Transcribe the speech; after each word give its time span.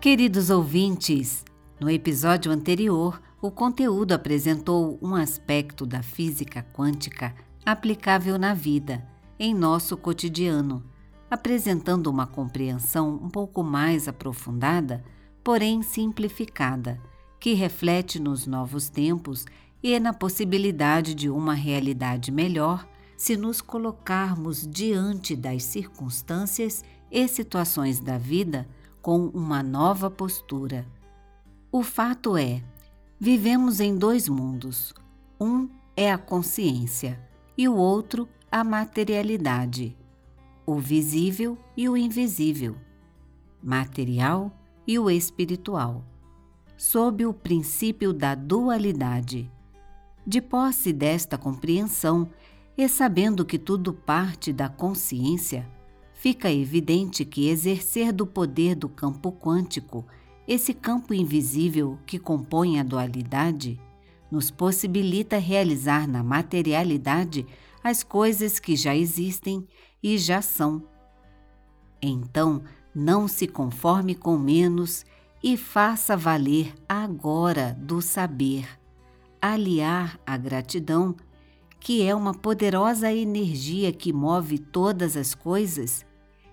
Queridos 0.00 0.48
ouvintes, 0.48 1.44
no 1.78 1.90
episódio 1.90 2.50
anterior, 2.50 3.20
o 3.38 3.50
conteúdo 3.50 4.12
apresentou 4.12 4.98
um 5.02 5.14
aspecto 5.14 5.84
da 5.84 6.02
física 6.02 6.66
quântica 6.72 7.34
aplicável 7.66 8.38
na 8.38 8.54
vida, 8.54 9.06
em 9.38 9.52
nosso 9.52 9.98
cotidiano, 9.98 10.82
apresentando 11.30 12.06
uma 12.06 12.26
compreensão 12.26 13.20
um 13.22 13.28
pouco 13.28 13.62
mais 13.62 14.08
aprofundada, 14.08 15.04
porém 15.44 15.82
simplificada, 15.82 16.98
que 17.38 17.52
reflete 17.52 18.18
nos 18.18 18.46
novos 18.46 18.88
tempos 18.88 19.44
e 19.82 20.00
na 20.00 20.14
possibilidade 20.14 21.14
de 21.14 21.28
uma 21.28 21.52
realidade 21.52 22.32
melhor 22.32 22.88
se 23.18 23.36
nos 23.36 23.60
colocarmos 23.60 24.66
diante 24.66 25.36
das 25.36 25.62
circunstâncias 25.64 26.82
e 27.10 27.28
situações 27.28 28.00
da 28.00 28.16
vida 28.16 28.66
com 29.02 29.26
uma 29.26 29.62
nova 29.62 30.10
postura. 30.10 30.86
O 31.72 31.82
fato 31.82 32.36
é, 32.36 32.62
vivemos 33.18 33.80
em 33.80 33.96
dois 33.96 34.28
mundos. 34.28 34.94
Um 35.40 35.68
é 35.96 36.10
a 36.10 36.18
consciência 36.18 37.20
e 37.56 37.68
o 37.68 37.76
outro 37.76 38.28
a 38.50 38.64
materialidade, 38.64 39.96
o 40.66 40.76
visível 40.76 41.56
e 41.76 41.88
o 41.88 41.96
invisível, 41.96 42.74
material 43.62 44.50
e 44.86 44.98
o 44.98 45.08
espiritual, 45.08 46.04
sob 46.76 47.24
o 47.24 47.32
princípio 47.32 48.12
da 48.12 48.34
dualidade. 48.34 49.50
De 50.26 50.40
posse 50.40 50.92
desta 50.92 51.38
compreensão 51.38 52.28
e 52.76 52.88
sabendo 52.88 53.44
que 53.44 53.58
tudo 53.58 53.92
parte 53.92 54.52
da 54.52 54.68
consciência, 54.68 55.68
fica 56.20 56.52
evidente 56.52 57.24
que 57.24 57.48
exercer 57.48 58.12
do 58.12 58.26
poder 58.26 58.74
do 58.74 58.90
campo 58.90 59.32
quântico, 59.32 60.04
esse 60.46 60.74
campo 60.74 61.14
invisível 61.14 61.98
que 62.04 62.18
compõe 62.18 62.78
a 62.78 62.82
dualidade, 62.82 63.80
nos 64.30 64.50
possibilita 64.50 65.38
realizar 65.38 66.06
na 66.06 66.22
materialidade 66.22 67.46
as 67.82 68.02
coisas 68.02 68.58
que 68.58 68.76
já 68.76 68.94
existem 68.94 69.66
e 70.02 70.18
já 70.18 70.42
são. 70.42 70.82
Então, 72.02 72.64
não 72.94 73.26
se 73.26 73.46
conforme 73.46 74.14
com 74.14 74.36
menos 74.36 75.06
e 75.42 75.56
faça 75.56 76.18
valer 76.18 76.74
agora 76.86 77.74
do 77.80 78.02
saber, 78.02 78.68
aliar 79.40 80.20
a 80.26 80.36
gratidão, 80.36 81.16
que 81.80 82.02
é 82.02 82.14
uma 82.14 82.34
poderosa 82.34 83.10
energia 83.10 83.90
que 83.90 84.12
move 84.12 84.58
todas 84.58 85.16
as 85.16 85.34
coisas 85.34 86.09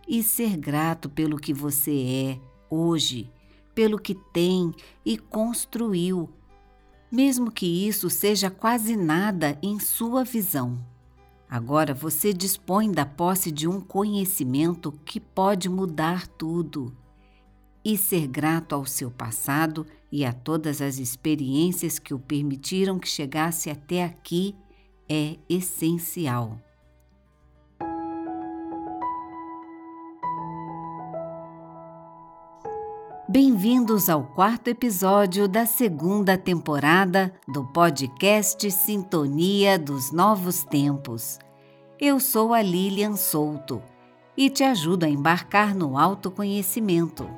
e 0.08 0.24
ser 0.24 0.58
grato 0.58 1.10
pelo 1.10 1.38
que 1.38 1.54
você 1.54 1.92
é 1.92 2.40
hoje, 2.70 3.32
pelo 3.76 4.00
que 4.00 4.16
tem 4.16 4.74
e 5.06 5.18
construiu, 5.18 6.30
mesmo 7.12 7.52
que 7.52 7.88
isso 7.88 8.10
seja 8.10 8.50
quase 8.50 8.96
nada 8.96 9.58
em 9.62 9.80
sua 9.80 10.24
visão. 10.24 10.84
Agora 11.50 11.94
você 11.94 12.34
dispõe 12.34 12.92
da 12.92 13.06
posse 13.06 13.52
de 13.52 13.68
um 13.68 13.80
conhecimento 13.80 14.92
que 15.06 15.20
pode 15.20 15.70
mudar 15.70 16.28
tudo. 16.28 16.96
E 17.84 17.96
ser 17.96 18.28
grato 18.28 18.76
ao 18.76 18.86
seu 18.86 19.10
passado 19.10 19.86
e 20.12 20.26
a 20.26 20.34
todas 20.34 20.82
as 20.82 20.98
experiências 20.98 22.00
que 22.00 22.14
o 22.14 22.20
permitiram 22.20 23.00
que 23.00 23.08
chegasse 23.08 23.70
até 23.70 24.04
aqui 24.04 24.54
é 25.08 25.38
essencial. 25.48 26.60
Bem-vindos 33.30 34.08
ao 34.08 34.24
quarto 34.24 34.70
episódio 34.70 35.50
da 35.50 35.66
segunda 35.66 36.38
temporada 36.38 37.34
do 37.46 37.62
podcast 37.66 38.72
Sintonia 38.72 39.78
dos 39.78 40.14
Novos 40.14 40.64
Tempos. 40.64 41.38
Eu 42.00 42.22
sou 42.22 42.54
a 42.54 42.62
Lilian 42.62 43.18
Souto 43.18 43.82
e 44.38 44.50
te 44.50 44.64
ajudo 44.64 45.04
a 45.04 45.10
embarcar 45.10 45.76
no 45.76 45.98
autoconhecimento. 45.98 47.30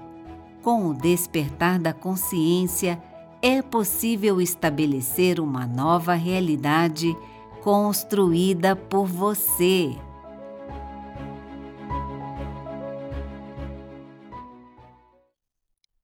Com 0.61 0.89
o 0.89 0.94
despertar 0.94 1.79
da 1.79 1.91
consciência, 1.91 3.01
é 3.41 3.59
possível 3.59 4.39
estabelecer 4.39 5.39
uma 5.39 5.66
nova 5.66 6.13
realidade 6.13 7.17
construída 7.63 8.75
por 8.75 9.07
você. 9.07 9.95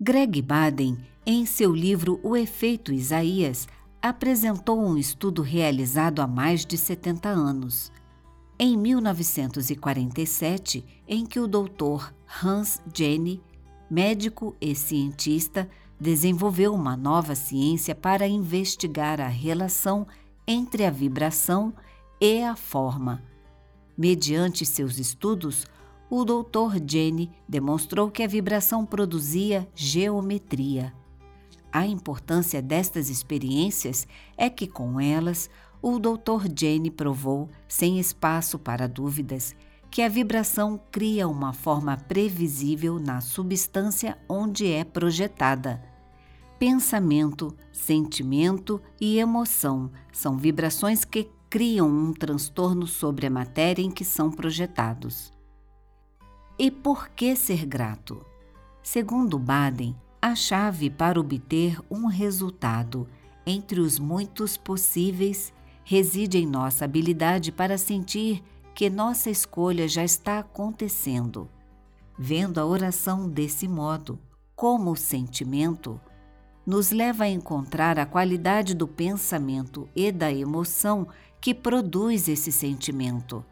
Greg 0.08 0.40
Baden, 0.40 1.00
em 1.26 1.48
seu 1.48 1.74
livro 1.74 2.20
O 2.22 2.38
Efeito 2.38 2.94
Isaías, 2.94 3.68
apresentou 4.00 4.80
um 4.80 4.96
estudo 4.96 5.42
realizado 5.42 6.22
há 6.22 6.28
mais 6.28 6.64
de 6.64 6.78
70 6.78 7.28
anos. 7.28 7.92
Em 8.60 8.78
1947, 8.78 10.86
em 11.08 11.26
que 11.26 11.40
o 11.40 11.48
Dr. 11.48 12.14
Hans 12.44 12.80
Jenny, 12.96 13.42
médico 13.90 14.56
e 14.62 14.76
cientista, 14.76 15.68
desenvolveu 16.00 16.76
uma 16.76 16.96
nova 16.96 17.34
ciência 17.34 17.96
para 17.96 18.28
investigar 18.28 19.20
a 19.20 19.28
relação 19.28 20.06
entre 20.48 20.86
a 20.86 20.92
vibração 20.92 21.74
e 22.22 22.44
a 22.44 22.56
forma. 22.56 23.24
Mediante 23.98 24.68
seus 24.68 25.00
estudos, 25.00 25.66
o 26.10 26.24
Dr. 26.24 26.80
Jenny 26.88 27.32
demonstrou 27.48 28.12
que 28.12 28.24
a 28.24 28.28
vibração 28.28 28.86
produzia 28.86 29.68
geometria. 29.74 30.94
A 31.72 31.86
importância 31.86 32.62
destas 32.62 33.10
experiências 33.10 34.08
é 34.38 34.50
que, 34.50 34.68
com 34.68 35.00
elas, 35.00 35.50
o 35.82 36.00
Dr. 36.00 36.48
Jenny 36.58 36.90
provou, 36.90 37.50
sem 37.68 38.00
espaço 38.00 38.58
para 38.58 38.88
dúvidas, 38.88 39.56
que 39.92 40.02
a 40.02 40.10
vibração 40.10 40.80
cria 40.92 41.28
uma 41.28 41.54
forma 41.54 41.98
previsível 41.98 43.00
na 43.00 43.20
substância 43.22 44.18
onde 44.28 44.72
é 44.72 44.84
projetada. 44.84 45.84
Pensamento, 46.58 47.54
sentimento 47.74 48.82
e 49.00 49.20
emoção 49.20 49.92
são 50.12 50.38
vibrações 50.38 51.04
que 51.04 51.30
criam 51.50 51.90
um 51.90 52.14
transtorno 52.14 52.88
sobre 52.88 53.28
a 53.28 53.30
matéria 53.30 53.84
em 53.84 53.92
que 53.92 54.06
são 54.06 54.32
projetados. 54.32 55.35
E 56.58 56.72
por 56.72 57.10
que 57.10 57.36
ser 57.36 57.66
grato? 57.66 58.26
Segundo 58.82 59.38
Baden, 59.38 59.94
a 60.22 60.34
chave 60.36 60.90
para 60.90 61.20
obter 61.20 61.78
um 61.92 62.08
resultado 62.08 63.08
entre 63.46 63.82
os 63.82 64.00
muitos 64.00 64.56
possíveis 64.56 65.54
reside 65.84 66.38
em 66.38 66.46
nossa 66.46 66.86
habilidade 66.86 67.52
para 67.52 67.78
sentir 67.78 68.42
que 68.74 68.90
nossa 68.90 69.30
escolha 69.30 69.86
já 69.86 70.04
está 70.04 70.40
acontecendo. 70.40 71.50
Vendo 72.18 72.58
a 72.58 72.66
oração 72.66 73.30
desse 73.30 73.68
modo, 73.68 74.18
como 74.56 74.96
sentimento, 74.96 76.00
nos 76.66 76.90
leva 76.90 77.26
a 77.26 77.30
encontrar 77.30 78.00
a 78.00 78.06
qualidade 78.06 78.74
do 78.74 78.88
pensamento 78.88 79.90
e 79.94 80.10
da 80.10 80.32
emoção 80.32 81.06
que 81.42 81.54
produz 81.54 82.30
esse 82.30 82.52
sentimento 82.52 83.46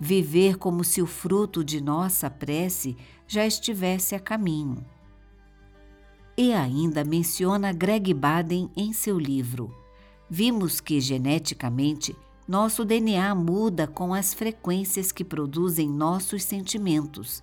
viver 0.00 0.56
como 0.56 0.82
se 0.82 1.02
o 1.02 1.06
fruto 1.06 1.62
de 1.62 1.78
nossa 1.78 2.30
prece 2.30 2.96
já 3.28 3.46
estivesse 3.46 4.14
a 4.14 4.18
caminho. 4.18 4.82
E 6.36 6.54
ainda 6.54 7.04
menciona 7.04 7.70
Greg 7.70 8.14
Baden 8.14 8.70
em 8.74 8.94
seu 8.94 9.18
livro. 9.18 9.76
Vimos 10.28 10.80
que 10.80 11.00
geneticamente 11.00 12.16
nosso 12.48 12.84
DNA 12.84 13.34
muda 13.34 13.86
com 13.86 14.14
as 14.14 14.32
frequências 14.32 15.12
que 15.12 15.22
produzem 15.22 15.88
nossos 15.88 16.42
sentimentos. 16.44 17.42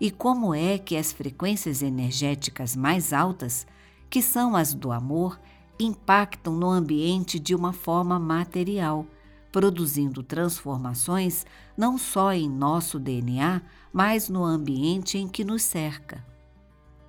E 0.00 0.10
como 0.10 0.54
é 0.54 0.78
que 0.78 0.96
as 0.96 1.12
frequências 1.12 1.82
energéticas 1.82 2.74
mais 2.74 3.12
altas, 3.12 3.66
que 4.08 4.22
são 4.22 4.56
as 4.56 4.72
do 4.72 4.90
amor, 4.90 5.38
impactam 5.78 6.54
no 6.54 6.70
ambiente 6.70 7.38
de 7.38 7.54
uma 7.54 7.72
forma 7.72 8.18
material 8.18 9.06
produzindo 9.52 10.22
transformações 10.22 11.44
não 11.76 11.98
só 11.98 12.32
em 12.32 12.48
nosso 12.48 12.98
DNA, 12.98 13.62
mas 13.92 14.28
no 14.28 14.44
ambiente 14.44 15.18
em 15.18 15.28
que 15.28 15.44
nos 15.44 15.62
cerca. 15.62 16.24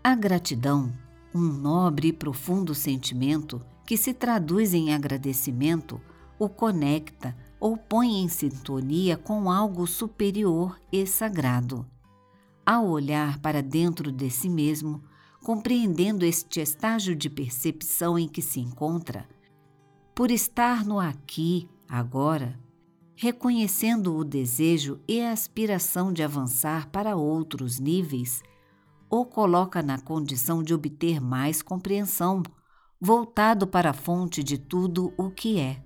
A 0.04 0.16
gratidão, 0.16 0.92
um 1.34 1.42
nobre 1.42 2.08
e 2.08 2.14
profundo 2.14 2.74
sentimento 2.74 3.62
que 3.86 3.96
se 3.96 4.14
traduz 4.14 4.74
em 4.74 4.94
agradecimento, 4.94 6.02
o 6.40 6.50
conecta 6.50 7.36
ou 7.60 7.78
põe 7.78 8.22
em 8.22 8.28
sintonia 8.28 9.16
com 9.16 9.52
algo 9.52 9.86
superior 9.86 10.80
e 10.92 11.06
sagrado. 11.06 11.86
Ao 12.66 12.88
olhar 12.88 13.40
para 13.40 13.62
dentro 13.62 14.12
de 14.12 14.30
si 14.30 14.50
mesmo, 14.50 15.04
compreendendo 15.44 16.26
este 16.26 16.60
estágio 16.60 17.16
de 17.16 17.30
percepção 17.30 18.18
em 18.18 18.28
que 18.28 18.42
se 18.42 18.60
encontra, 18.60 19.28
por 20.16 20.32
estar 20.32 20.86
no 20.86 21.00
aqui 21.00 21.70
Agora, 21.94 22.58
reconhecendo 23.18 24.16
o 24.16 24.24
desejo 24.24 25.02
e 25.06 25.20
a 25.20 25.34
aspiração 25.34 26.14
de 26.14 26.24
avançar 26.24 26.88
para 26.88 27.18
outros 27.18 27.82
níveis, 27.82 28.42
o 29.10 29.26
coloca 29.26 29.84
na 29.84 30.00
condição 30.00 30.64
de 30.64 30.74
obter 30.74 31.20
mais 31.20 31.62
compreensão, 31.62 32.44
voltado 32.98 33.68
para 33.68 33.90
a 33.90 33.94
fonte 33.94 34.42
de 34.42 34.58
tudo 34.58 35.14
o 35.18 35.30
que 35.30 35.60
é. 35.60 35.84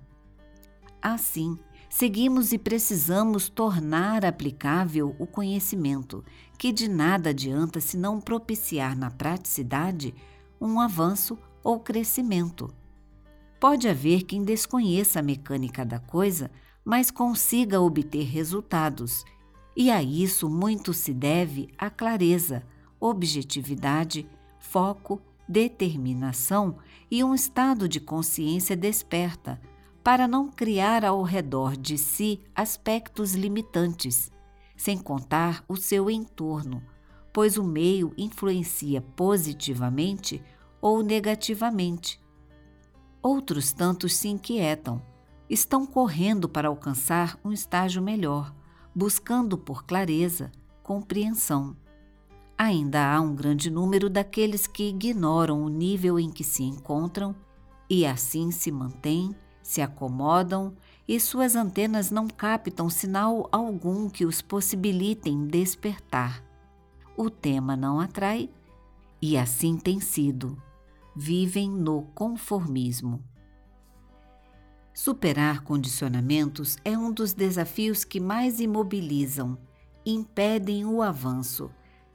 Assim, 1.02 1.58
seguimos 1.90 2.52
e 2.52 2.58
precisamos 2.58 3.48
tornar 3.48 4.24
aplicável 4.24 5.16
o 5.18 5.26
conhecimento, 5.26 6.24
que 6.56 6.70
de 6.70 6.86
nada 6.86 7.30
adianta 7.30 7.80
se 7.80 7.96
não 7.96 8.20
propiciar 8.20 8.96
na 8.96 9.10
praticidade 9.10 10.14
um 10.60 10.78
avanço 10.78 11.36
ou 11.64 11.80
crescimento. 11.80 12.72
Pode 13.58 13.88
haver 13.88 14.22
quem 14.24 14.42
desconheça 14.42 15.20
a 15.20 15.22
mecânica 15.22 15.84
da 15.84 15.98
coisa, 15.98 16.50
mas 16.84 17.10
consiga 17.10 17.80
obter 17.80 18.24
resultados, 18.24 19.24
e 19.74 19.90
a 19.90 20.02
isso 20.02 20.48
muito 20.48 20.92
se 20.92 21.12
deve 21.12 21.68
a 21.76 21.90
clareza, 21.90 22.62
objetividade, 23.00 24.28
foco, 24.58 25.20
determinação 25.48 26.76
e 27.10 27.22
um 27.22 27.34
estado 27.34 27.88
de 27.88 28.00
consciência 28.00 28.76
desperta, 28.76 29.60
para 30.02 30.28
não 30.28 30.48
criar 30.48 31.04
ao 31.04 31.22
redor 31.22 31.76
de 31.76 31.98
si 31.98 32.40
aspectos 32.54 33.34
limitantes, 33.34 34.30
sem 34.76 34.98
contar 34.98 35.64
o 35.68 35.76
seu 35.76 36.10
entorno, 36.10 36.82
pois 37.32 37.56
o 37.56 37.64
meio 37.64 38.12
influencia 38.16 39.00
positivamente 39.00 40.42
ou 40.80 41.02
negativamente. 41.02 42.20
Outros 43.22 43.72
tantos 43.72 44.14
se 44.14 44.28
inquietam, 44.28 45.02
estão 45.48 45.86
correndo 45.86 46.48
para 46.48 46.68
alcançar 46.68 47.38
um 47.44 47.52
estágio 47.52 48.02
melhor, 48.02 48.54
buscando 48.94 49.56
por 49.56 49.84
clareza, 49.84 50.50
compreensão. 50.82 51.76
Ainda 52.58 53.12
há 53.12 53.20
um 53.20 53.34
grande 53.34 53.70
número 53.70 54.08
daqueles 54.08 54.66
que 54.66 54.88
ignoram 54.88 55.62
o 55.62 55.68
nível 55.68 56.18
em 56.18 56.30
que 56.30 56.42
se 56.42 56.62
encontram 56.62 57.34
e 57.88 58.06
assim 58.06 58.50
se 58.50 58.72
mantêm, 58.72 59.34
se 59.62 59.82
acomodam 59.82 60.74
e 61.06 61.20
suas 61.20 61.54
antenas 61.54 62.10
não 62.10 62.26
captam 62.26 62.88
sinal 62.88 63.48
algum 63.52 64.08
que 64.08 64.24
os 64.24 64.40
possibilitem 64.40 65.46
despertar. 65.46 66.42
O 67.16 67.28
tema 67.28 67.76
não 67.76 68.00
atrai 68.00 68.48
e 69.20 69.36
assim 69.36 69.76
tem 69.76 70.00
sido. 70.00 70.56
Vivem 71.16 71.70
no 71.70 72.02
conformismo. 72.14 73.24
Superar 74.92 75.62
condicionamentos 75.62 76.76
é 76.84 76.96
um 76.96 77.10
dos 77.10 77.32
desafios 77.32 78.04
que 78.04 78.20
mais 78.20 78.60
imobilizam, 78.60 79.58
impedem 80.04 80.84
o 80.84 81.02
avanço. 81.02 81.70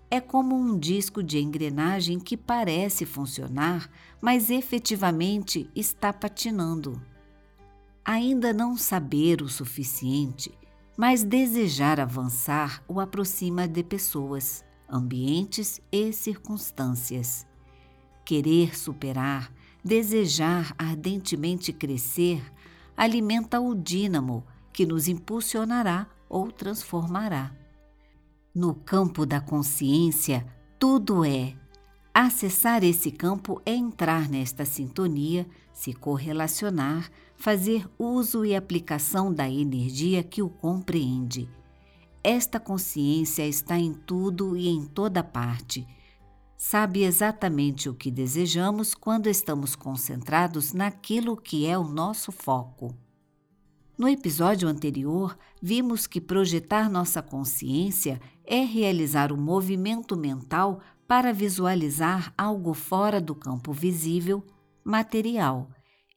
É 0.10 0.22
como 0.22 0.56
um 0.56 0.78
disco 0.78 1.24
de 1.24 1.40
engrenagem 1.40 2.20
que 2.20 2.38
parece 2.38 3.06
funcionar, 3.06 3.90
mas 4.22 4.50
efetivamente 4.50 5.70
está 5.76 6.14
patinando 6.14 7.02
ainda 8.04 8.52
não 8.52 8.76
saber 8.76 9.42
o 9.42 9.50
suficiente, 9.50 10.52
mas 10.98 11.24
desejar 11.24 12.00
avançar 12.00 12.84
o 12.88 13.00
aproxima 13.00 13.68
de 13.68 13.84
pessoas, 13.84 14.64
ambientes 14.90 15.80
e 15.92 16.12
circunstâncias. 16.12 17.48
Querer 18.24 18.78
superar, 18.78 19.52
desejar 19.84 20.74
ardentemente 20.78 21.74
crescer, 21.74 22.44
alimenta 22.96 23.60
o 23.60 23.74
dínamo 23.74 24.44
que 24.72 24.86
nos 24.86 25.08
impulsionará 25.08 26.08
ou 26.30 26.52
transformará. 26.52 27.52
No 28.54 28.74
campo 28.74 29.26
da 29.26 29.42
consciência, 29.42 30.46
tudo 30.78 31.26
é. 31.26 31.56
Acessar 32.14 32.84
esse 32.84 33.10
campo 33.10 33.62
é 33.66 33.74
entrar 33.74 34.30
nesta 34.30 34.66
sintonia, 34.66 35.48
se 35.74 35.94
correlacionar, 35.94 37.10
fazer 37.36 37.90
uso 37.98 38.46
e 38.46 38.56
aplicação 38.56 39.34
da 39.34 39.50
energia 39.50 40.22
que 40.22 40.42
o 40.42 40.50
compreende. 40.50 41.50
Esta 42.24 42.60
consciência 42.60 43.48
está 43.48 43.80
em 43.80 43.94
tudo 43.94 44.56
e 44.56 44.68
em 44.68 44.86
toda 44.86 45.24
parte. 45.24 45.88
Sabe 46.64 47.02
exatamente 47.02 47.90
o 47.90 47.94
que 47.96 48.12
desejamos 48.12 48.94
quando 48.94 49.26
estamos 49.26 49.76
concentrados 49.76 50.74
naquilo 50.74 51.36
que 51.36 51.66
é 51.66 51.76
o 51.76 51.84
nosso 51.84 52.32
foco. 52.32 52.96
No 53.98 54.08
episódio 54.08 54.70
anterior, 54.70 55.36
vimos 55.60 56.06
que 56.06 56.22
projetar 56.22 56.88
nossa 56.88 57.20
consciência 57.20 58.22
é 58.46 58.64
realizar 58.64 59.34
um 59.34 59.38
movimento 59.38 60.16
mental 60.16 60.80
para 61.08 61.34
visualizar 61.34 62.32
algo 62.38 62.76
fora 62.76 63.20
do 63.20 63.34
campo 63.34 63.74
visível, 63.74 64.46
material 64.84 65.68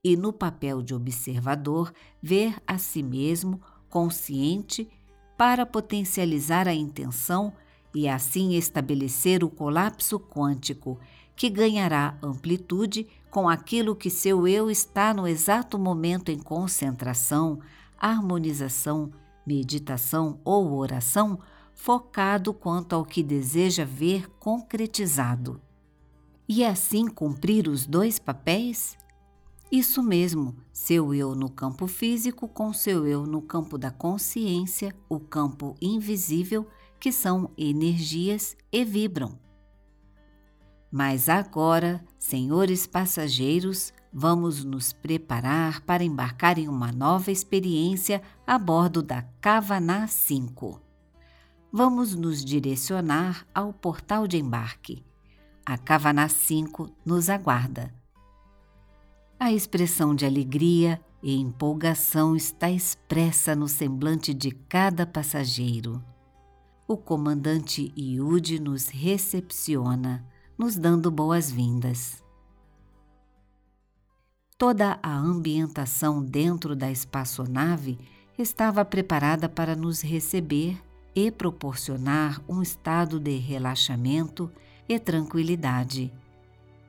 e, 0.05 0.14
no 0.14 0.31
papel 0.31 0.82
de 0.82 0.94
observador, 0.94 1.90
ver 2.23 2.55
a 2.67 2.76
si 2.76 3.02
mesmo 3.02 3.62
consciente 3.88 4.90
para 5.38 5.64
potencializar 5.64 6.69
a 6.69 6.75
intenção 6.75 7.50
e 7.94 8.08
assim 8.08 8.55
estabelecer 8.55 9.44
o 9.44 9.49
colapso 9.49 10.19
quântico, 10.19 10.99
que 11.37 11.49
ganhará 11.49 12.19
amplitude 12.23 13.06
com 13.31 13.49
aquilo 13.49 13.96
que 13.96 14.11
seu 14.11 14.46
eu 14.46 14.70
está 14.70 15.12
no 15.12 15.26
exato 15.26 15.79
momento 15.79 16.31
em 16.31 16.38
concentração, 16.38 17.61
harmonização, 17.99 19.12
meditação 19.46 20.41
ou 20.44 20.73
oração, 20.75 21.38
focado 21.75 22.55
quanto 22.55 22.94
ao 22.94 23.05
que 23.05 23.23
deseja 23.23 23.85
ver 23.85 24.29
concretizado. 24.38 25.61
E 26.49 26.64
assim 26.64 27.08
cumprir 27.08 27.69
os 27.69 27.87
dois 27.87 28.19
papéis? 28.19 28.97
Isso 29.73 30.02
mesmo, 30.02 30.55
seu 30.73 31.12
eu 31.12 31.35
no 31.35 31.50
campo 31.50 31.87
físico 31.87 32.47
com 32.47 32.73
seu 32.73 33.06
eu 33.06 33.26
no 33.26 33.43
campo 33.43 33.76
da 33.76 33.90
consciência, 33.90 34.94
o 35.08 35.19
campo 35.19 35.75
invisível, 35.81 36.69
que 37.04 37.12
são 37.12 37.50
energias 37.58 38.56
e 38.72 38.82
vibram. 38.82 39.38
Mas 40.90 41.28
agora, 41.28 42.02
senhores 42.18 42.86
passageiros, 42.86 43.92
vamos 44.10 44.64
nos 44.64 44.94
preparar 44.94 45.82
para 45.82 46.02
embarcar 46.02 46.58
em 46.58 46.66
uma 46.66 46.90
nova 46.90 47.30
experiência 47.30 48.22
a 48.46 48.58
bordo 48.58 49.02
da 49.02 49.20
Kavaná 49.38 50.06
5. 50.06 50.80
Vamos 51.70 52.14
nos 52.14 52.42
direcionar 52.42 53.46
ao 53.54 53.70
portal 53.70 54.26
de 54.26 54.38
embarque. 54.38 55.04
A 55.66 55.76
Kavaná 55.76 56.26
5 56.26 56.90
nos 57.04 57.28
aguarda. 57.28 57.94
A 59.38 59.52
expressão 59.52 60.14
de 60.14 60.25
alegria 60.25 60.99
e 61.23 61.37
empolgação 61.38 62.34
está 62.34 62.70
expressa 62.70 63.54
no 63.54 63.68
semblante 63.68 64.32
de 64.32 64.52
cada 64.52 65.06
passageiro. 65.06 66.02
O 66.87 66.99
comandante 66.99 67.91
Iude 67.97 68.61
nos 68.61 68.88
recepciona, 68.88 70.23
nos 70.59 70.76
dando 70.76 71.11
boas-vindas. 71.11 72.23
Toda 74.59 74.99
a 75.03 75.17
ambientação 75.17 76.23
dentro 76.23 76.76
da 76.76 76.91
espaçonave 76.91 77.99
estava 78.38 78.85
preparada 78.85 79.49
para 79.49 79.75
nos 79.75 80.03
receber 80.03 80.79
e 81.14 81.31
proporcionar 81.31 82.43
um 82.47 82.61
estado 82.61 83.19
de 83.19 83.38
relaxamento 83.38 84.53
e 84.87 84.99
tranquilidade. 84.99 86.12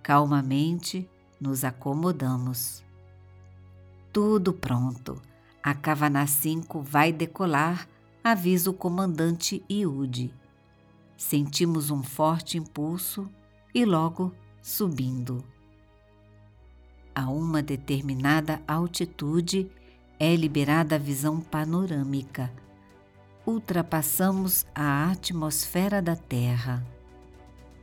Calmamente, 0.03 1.09
nos 1.39 1.63
acomodamos. 1.63 2.83
Tudo 4.11 4.51
pronto. 4.51 5.21
A 5.63 5.73
Cavana 5.73 6.27
5 6.27 6.81
vai 6.81 7.13
decolar, 7.13 7.87
avisa 8.25 8.71
o 8.71 8.73
comandante 8.73 9.63
Iude. 9.69 10.33
Sentimos 11.15 11.91
um 11.91 12.01
forte 12.01 12.57
impulso 12.57 13.29
e 13.71 13.85
logo 13.85 14.33
subindo. 14.63 15.43
A 17.13 17.29
uma 17.29 17.61
determinada 17.61 18.59
altitude 18.67 19.69
é 20.19 20.35
liberada 20.35 20.95
a 20.95 20.97
visão 20.97 21.39
panorâmica. 21.39 22.51
Ultrapassamos 23.45 24.65
a 24.73 25.11
atmosfera 25.11 26.01
da 26.01 26.15
Terra, 26.15 26.83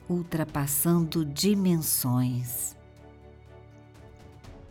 ultrapassando 0.09 1.25
dimensões 1.25 2.77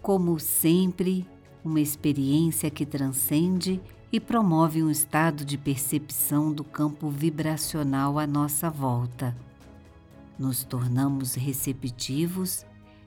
como 0.02 0.40
sempre, 0.40 1.28
uma 1.64 1.80
experiência 1.80 2.72
que 2.72 2.88
transcende 2.88 3.80
e 4.12 4.20
promove 4.20 4.84
um 4.84 4.90
estado 4.90 5.46
de 5.46 5.58
percepção 5.58 6.52
do 6.52 6.64
campo 6.64 7.10
vibracional 7.10 8.20
à 8.20 8.28
nossa 8.28 8.70
volta. 8.70 9.36
Nos 10.38 10.64
tornamos 10.64 11.36
receptivos 11.36 12.66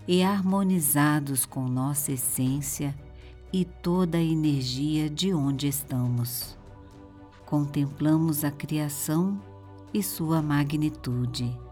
e 0.08 0.22
harmonizados 0.22 1.44
com 1.44 1.68
nossa 1.68 2.12
essência 2.12 2.94
e 3.52 3.64
toda 3.64 4.18
a 4.18 4.22
energia 4.22 5.10
de 5.10 5.34
onde 5.34 5.68
estamos. 5.68 6.56
Contemplamos 7.44 8.44
a 8.44 8.50
criação 8.50 9.40
e 9.92 10.02
sua 10.02 10.40
magnitude. 10.40 11.63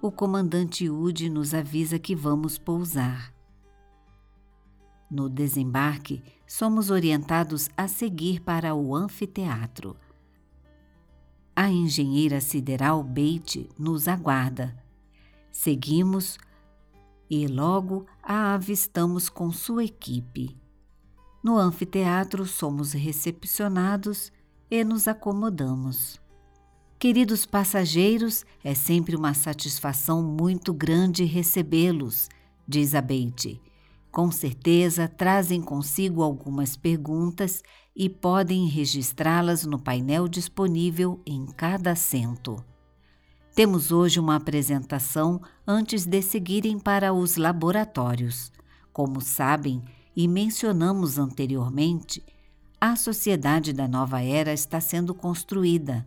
O 0.00 0.10
comandante 0.10 0.88
Ude 0.88 1.28
nos 1.28 1.54
avisa 1.54 1.98
que 1.98 2.14
vamos 2.14 2.58
pousar. 2.58 3.34
No 5.10 5.28
desembarque, 5.28 6.22
somos 6.46 6.90
orientados 6.90 7.68
a 7.76 7.88
seguir 7.88 8.40
para 8.40 8.74
o 8.74 8.94
anfiteatro. 8.94 9.96
A 11.56 11.70
engenheira 11.70 12.40
sideral 12.40 13.02
Beite 13.02 13.68
nos 13.78 14.06
aguarda. 14.06 14.76
Seguimos 15.50 16.38
e 17.28 17.46
logo 17.46 18.06
a 18.22 18.54
avistamos 18.54 19.28
com 19.28 19.50
sua 19.50 19.84
equipe. 19.84 20.56
No 21.42 21.58
anfiteatro 21.58 22.46
somos 22.46 22.92
recepcionados 22.92 24.30
e 24.70 24.84
nos 24.84 25.08
acomodamos. 25.08 26.20
Queridos 26.98 27.46
passageiros, 27.46 28.44
é 28.64 28.74
sempre 28.74 29.14
uma 29.14 29.32
satisfação 29.32 30.20
muito 30.20 30.74
grande 30.74 31.24
recebê-los, 31.24 32.28
diz 32.66 32.92
a 32.92 33.00
Beite. 33.00 33.62
Com 34.10 34.32
certeza 34.32 35.06
trazem 35.06 35.62
consigo 35.62 36.24
algumas 36.24 36.76
perguntas 36.76 37.62
e 37.94 38.08
podem 38.08 38.66
registrá-las 38.66 39.64
no 39.64 39.78
painel 39.78 40.26
disponível 40.26 41.22
em 41.24 41.46
cada 41.46 41.92
assento. 41.92 42.56
Temos 43.54 43.92
hoje 43.92 44.18
uma 44.18 44.34
apresentação 44.34 45.40
antes 45.64 46.04
de 46.04 46.20
seguirem 46.20 46.80
para 46.80 47.12
os 47.12 47.36
laboratórios. 47.36 48.50
Como 48.92 49.20
sabem 49.20 49.84
e 50.16 50.26
mencionamos 50.26 51.16
anteriormente, 51.16 52.24
a 52.80 52.96
sociedade 52.96 53.72
da 53.72 53.86
nova 53.86 54.20
era 54.20 54.52
está 54.52 54.80
sendo 54.80 55.14
construída 55.14 56.04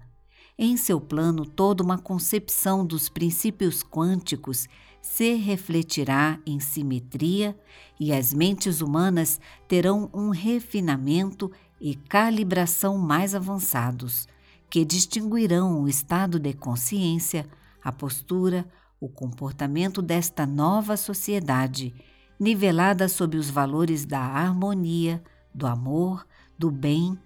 em 0.63 0.77
seu 0.77 1.01
plano, 1.01 1.43
toda 1.43 1.81
uma 1.81 1.97
concepção 1.97 2.85
dos 2.85 3.09
princípios 3.09 3.83
quânticos 3.83 4.67
se 5.01 5.33
refletirá 5.33 6.37
em 6.45 6.59
simetria 6.59 7.57
e 7.99 8.13
as 8.13 8.31
mentes 8.31 8.79
humanas 8.79 9.41
terão 9.67 10.07
um 10.13 10.29
refinamento 10.29 11.51
e 11.79 11.95
calibração 11.95 12.95
mais 12.95 13.33
avançados, 13.33 14.27
que 14.69 14.85
distinguirão 14.85 15.81
o 15.81 15.89
estado 15.89 16.37
de 16.37 16.53
consciência, 16.53 17.49
a 17.83 17.91
postura, 17.91 18.63
o 18.99 19.09
comportamento 19.09 19.99
desta 19.99 20.45
nova 20.45 20.95
sociedade, 20.95 21.91
nivelada 22.39 23.09
sob 23.09 23.35
os 23.35 23.49
valores 23.49 24.05
da 24.05 24.21
harmonia, 24.21 25.23
do 25.55 25.65
amor, 25.65 26.23
do 26.55 26.69
bem, 26.69 27.17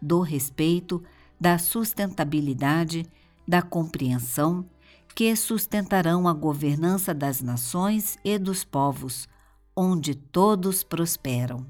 do 0.00 0.20
respeito, 0.20 1.02
da 1.42 1.58
sustentabilidade, 1.58 3.04
da 3.48 3.60
compreensão, 3.60 4.64
que 5.12 5.34
sustentarão 5.34 6.28
a 6.28 6.32
governança 6.32 7.12
das 7.12 7.42
nações 7.42 8.16
e 8.24 8.38
dos 8.38 8.62
povos, 8.62 9.28
onde 9.74 10.14
todos 10.14 10.84
prosperam. 10.84 11.66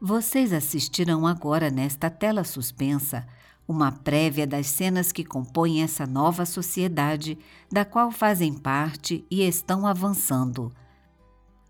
Vocês 0.00 0.52
assistirão 0.52 1.28
agora 1.28 1.70
nesta 1.70 2.10
tela 2.10 2.42
suspensa 2.42 3.24
uma 3.68 3.92
prévia 3.92 4.48
das 4.48 4.66
cenas 4.66 5.12
que 5.12 5.24
compõem 5.24 5.84
essa 5.84 6.04
nova 6.04 6.44
sociedade, 6.44 7.38
da 7.70 7.84
qual 7.84 8.10
fazem 8.10 8.52
parte 8.52 9.24
e 9.30 9.42
estão 9.42 9.86
avançando. 9.86 10.72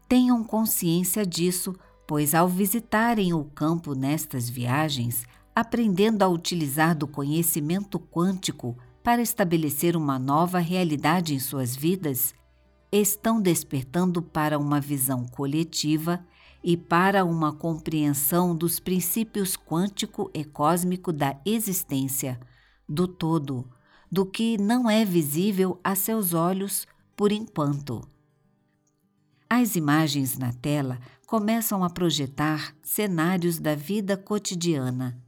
Tenham 0.09 0.43
consciência 0.43 1.26
disso, 1.26 1.76
pois 2.07 2.35
ao 2.35 2.49
visitarem 2.49 3.35
o 3.35 3.45
campo 3.45 3.95
nestas 3.95 4.49
viagens, 4.49 5.26
aprendendo 5.58 6.22
a 6.22 6.28
utilizar 6.28 6.96
do 6.96 7.08
conhecimento 7.08 7.98
quântico 7.98 8.78
para 9.02 9.20
estabelecer 9.20 9.96
uma 9.96 10.16
nova 10.16 10.60
realidade 10.60 11.34
em 11.34 11.40
suas 11.40 11.74
vidas, 11.74 12.32
estão 12.92 13.40
despertando 13.40 14.22
para 14.22 14.56
uma 14.56 14.80
visão 14.80 15.26
coletiva 15.26 16.24
e 16.62 16.76
para 16.76 17.24
uma 17.24 17.52
compreensão 17.52 18.54
dos 18.54 18.78
princípios 18.78 19.56
quântico 19.56 20.30
e 20.32 20.44
cósmico 20.44 21.12
da 21.12 21.36
existência, 21.44 22.38
do 22.88 23.08
todo, 23.08 23.68
do 24.10 24.24
que 24.24 24.56
não 24.58 24.88
é 24.88 25.04
visível 25.04 25.80
a 25.82 25.96
seus 25.96 26.34
olhos 26.34 26.86
por 27.16 27.32
enquanto. 27.32 28.00
As 29.50 29.74
imagens 29.74 30.38
na 30.38 30.52
tela 30.52 31.00
começam 31.26 31.82
a 31.82 31.90
projetar 31.90 32.76
cenários 32.80 33.58
da 33.58 33.74
vida 33.74 34.16
cotidiana 34.16 35.20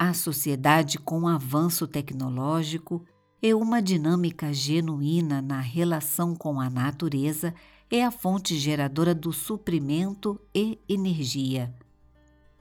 a 0.00 0.14
sociedade 0.14 0.98
com 0.98 1.28
avanço 1.28 1.86
tecnológico 1.86 3.04
e 3.42 3.52
uma 3.52 3.82
dinâmica 3.82 4.50
genuína 4.50 5.42
na 5.42 5.60
relação 5.60 6.34
com 6.34 6.58
a 6.58 6.70
natureza 6.70 7.54
é 7.90 8.02
a 8.02 8.10
fonte 8.10 8.56
geradora 8.58 9.14
do 9.14 9.30
suprimento 9.30 10.40
e 10.54 10.78
energia. 10.88 11.70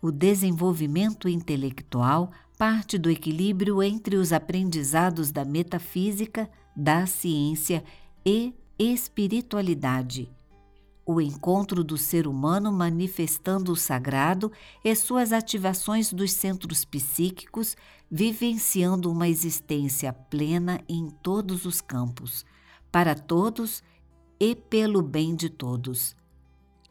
O 0.01 0.11
desenvolvimento 0.11 1.29
intelectual 1.29 2.29
parte 2.57 2.97
do 2.97 3.09
equilíbrio 3.09 3.81
entre 3.81 4.17
os 4.17 4.33
aprendizados 4.33 5.31
da 5.31 5.45
metafísica, 5.45 6.49
da 6.75 7.05
ciência 7.05 7.85
e 8.25 8.53
espiritualidade 8.77 10.29
o 11.11 11.19
encontro 11.19 11.83
do 11.83 11.97
ser 11.97 12.27
humano 12.27 12.71
manifestando 12.71 13.71
o 13.71 13.75
sagrado 13.75 14.51
e 14.85 14.95
suas 14.95 15.33
ativações 15.33 16.13
dos 16.13 16.31
centros 16.33 16.85
psíquicos, 16.85 17.75
vivenciando 18.11 19.11
uma 19.11 19.27
existência 19.27 20.13
plena 20.13 20.79
em 20.87 21.09
todos 21.09 21.65
os 21.65 21.81
campos, 21.81 22.45
para 22.91 23.15
todos 23.15 23.81
e 24.39 24.53
pelo 24.53 25.01
bem 25.01 25.35
de 25.35 25.49
todos. 25.49 26.15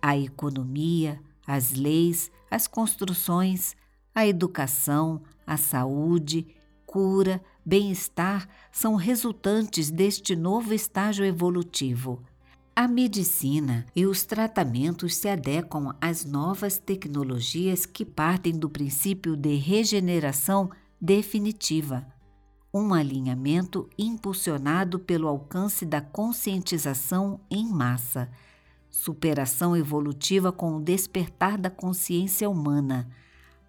A 0.03 0.19
economia, 0.19 1.21
as 1.47 1.75
leis, 1.75 2.29
as 2.51 2.67
construções, 2.67 3.77
a 4.13 4.27
educação, 4.27 5.23
a 5.47 5.57
saúde, 5.57 6.45
cura, 6.85 7.41
bem-estar 7.65 8.49
são 8.73 8.97
resultantes 8.97 9.93
deste 9.93 10.35
novo 10.35 10.75
estágio 10.75 11.25
evolutivo 11.25 12.21
a 12.79 12.87
medicina 12.87 13.85
e 13.93 14.07
os 14.07 14.25
tratamentos 14.25 15.17
se 15.17 15.29
adequam 15.29 15.97
às 16.01 16.25
novas 16.25 16.79
tecnologias 16.79 17.85
que 17.85 18.05
partem 18.05 18.57
do 18.57 18.71
princípio 18.71 19.37
de 19.37 19.57
regeneração 19.57 20.71
definitiva, 21.01 22.07
um 22.73 22.95
alinhamento 22.95 23.91
impulsionado 23.99 24.97
pelo 24.97 25.27
alcance 25.27 25.85
da 25.85 26.01
conscientização 26.01 27.41
em 27.51 27.69
massa, 27.69 28.31
superação 28.89 29.77
evolutiva 29.77 30.53
com 30.53 30.77
o 30.77 30.81
despertar 30.81 31.59
da 31.59 31.71
consciência 31.71 32.49
humana, 32.49 33.09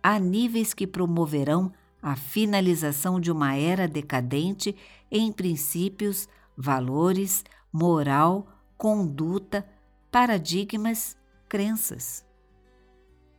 a 0.03 0.19
níveis 0.19 0.71
que 0.71 0.85
promoverão 0.85 1.73
a 1.99 2.15
finalização 2.15 3.19
de 3.19 3.31
uma 3.31 3.55
era 3.55 3.87
decadente 3.87 4.75
em 5.09 5.31
princípios, 5.31 6.29
valores, 6.55 7.43
moral, 7.73 8.58
conduta, 8.79 9.67
paradigmas, 10.09 11.17
crenças. 11.49 12.25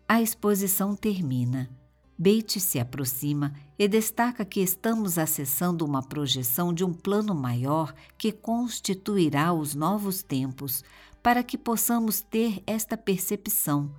A 0.07 0.21
exposição 0.21 0.95
termina. 0.95 1.71
Beite 2.19 2.61
se 2.61 2.79
aproxima 2.79 3.55
e 3.79 3.89
destaca 3.89 4.45
que 4.45 4.61
estamos 4.61 5.17
acessando 5.17 5.83
uma 5.83 6.03
projeção 6.03 6.75
de 6.75 6.85
um 6.85 6.93
plano 6.93 7.35
maior 7.35 7.95
que 8.19 8.31
constituirá 8.31 9.51
os 9.55 9.75
novos 9.75 10.23
tempos, 10.23 10.85
para 11.23 11.43
que 11.43 11.57
possamos 11.57 12.21
ter 12.21 12.63
esta 12.67 12.95
percepção. 12.95 13.91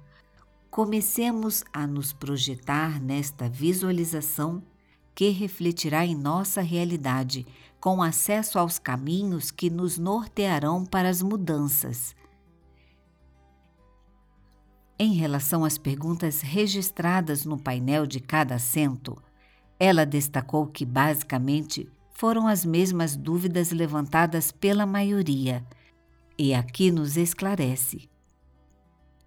Comecemos 0.69 1.63
a 1.73 1.87
nos 1.87 2.13
projetar 2.13 3.01
nesta 3.01 3.49
visualização 3.49 4.61
que 5.15 5.29
refletirá 5.29 6.05
em 6.05 6.15
nossa 6.15 6.61
realidade, 6.61 7.47
com 7.81 8.03
acesso 8.03 8.59
aos 8.59 8.77
caminhos 8.77 9.49
que 9.49 9.69
nos 9.69 9.97
nortearão 9.97 10.85
para 10.85 11.09
as 11.09 11.23
mudanças. 11.23 12.15
Em 14.99 15.13
relação 15.13 15.65
às 15.65 15.79
perguntas 15.79 16.41
registradas 16.41 17.43
no 17.43 17.57
painel 17.57 18.05
de 18.05 18.19
cada 18.19 18.53
assento, 18.55 19.17
ela 19.79 20.05
destacou 20.05 20.67
que 20.67 20.85
basicamente 20.85 21.91
foram 22.13 22.47
as 22.47 22.63
mesmas 22.63 23.15
dúvidas 23.15 23.71
levantadas 23.71 24.51
pela 24.51 24.85
maioria, 24.85 25.65
e 26.37 26.53
aqui 26.53 26.91
nos 26.91 27.17
esclarece. 27.17 28.07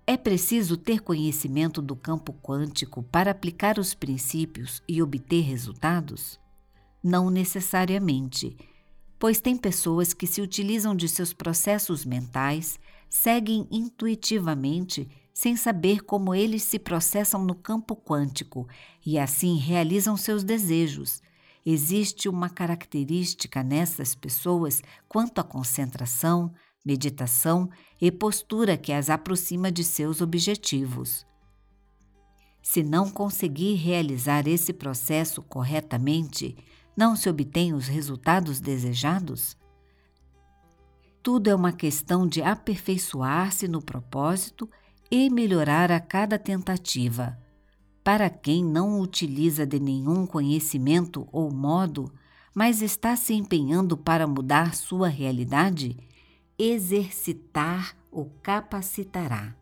É 0.07 0.17
preciso 0.17 0.77
ter 0.77 1.01
conhecimento 1.01 1.83
do 1.83 1.97
campo 1.97 2.33
quântico 2.35 3.03
para 3.03 3.33
aplicar 3.33 3.81
os 3.81 3.95
princípios 3.95 4.81
e 4.87 5.03
obter 5.03 5.41
resultados? 5.41 6.39
Não 7.05 7.29
necessariamente, 7.29 8.57
pois 9.19 9.39
tem 9.39 9.59
pessoas 9.59 10.15
que 10.15 10.27
se 10.27 10.41
utilizam 10.41 10.97
de 10.97 11.07
seus 11.07 11.35
processos 11.35 12.03
mentais, 12.03 12.81
seguem 13.11 13.69
intuitivamente 13.71 15.07
sem 15.35 15.55
saber 15.55 16.01
como 16.05 16.35
eles 16.35 16.63
se 16.63 16.79
processam 16.79 17.45
no 17.45 17.55
campo 17.55 17.95
quântico 17.95 18.67
e 19.05 19.19
assim 19.19 19.59
realizam 19.59 20.17
seus 20.17 20.43
desejos, 20.43 21.21
existe 21.67 22.27
uma 22.27 22.49
característica 22.49 23.63
nessas 23.63 24.15
pessoas 24.15 24.81
quanto 25.07 25.41
à 25.41 25.45
concentração, 25.45 26.55
meditação 26.83 27.69
e 28.01 28.11
postura 28.11 28.79
que 28.79 28.93
as 28.93 29.11
aproxima 29.11 29.71
de 29.71 29.85
seus 29.85 30.23
objetivos. 30.23 31.27
Se 32.63 32.83
não 32.83 33.11
conseguir 33.11 33.75
realizar 33.75 34.49
esse 34.49 34.73
processo 34.73 35.43
corretamente, 35.43 36.57
não 36.97 37.17
se 37.17 37.29
obtém 37.29 37.73
os 37.73 37.89
resultados 37.89 38.61
desejados? 38.61 39.57
Tudo 41.23 41.49
é 41.49 41.55
uma 41.55 41.73
questão 41.73 42.27
de 42.27 42.43
aperfeiçoar-se 42.43 43.67
no 43.67 43.81
propósito 43.81 44.69
e 45.11 45.31
melhorar 45.31 45.91
a 45.91 45.99
cada 45.99 46.39
tentativa. 46.39 47.39
Para 48.03 48.29
quem 48.29 48.63
não 48.63 49.01
utiliza 49.01 49.67
de 49.67 49.81
nenhum 49.81 50.27
conhecimento 50.27 51.27
ou 51.33 51.51
modo, 51.51 52.13
mas 52.55 52.83
está 52.83 53.17
se 53.17 53.33
empenhando 53.33 53.97
para 53.97 54.27
mudar 54.27 54.75
sua 54.75 55.09
realidade, 55.09 55.97
exercitar 56.59 57.97
o 58.13 58.27
capacitará. 58.43 59.57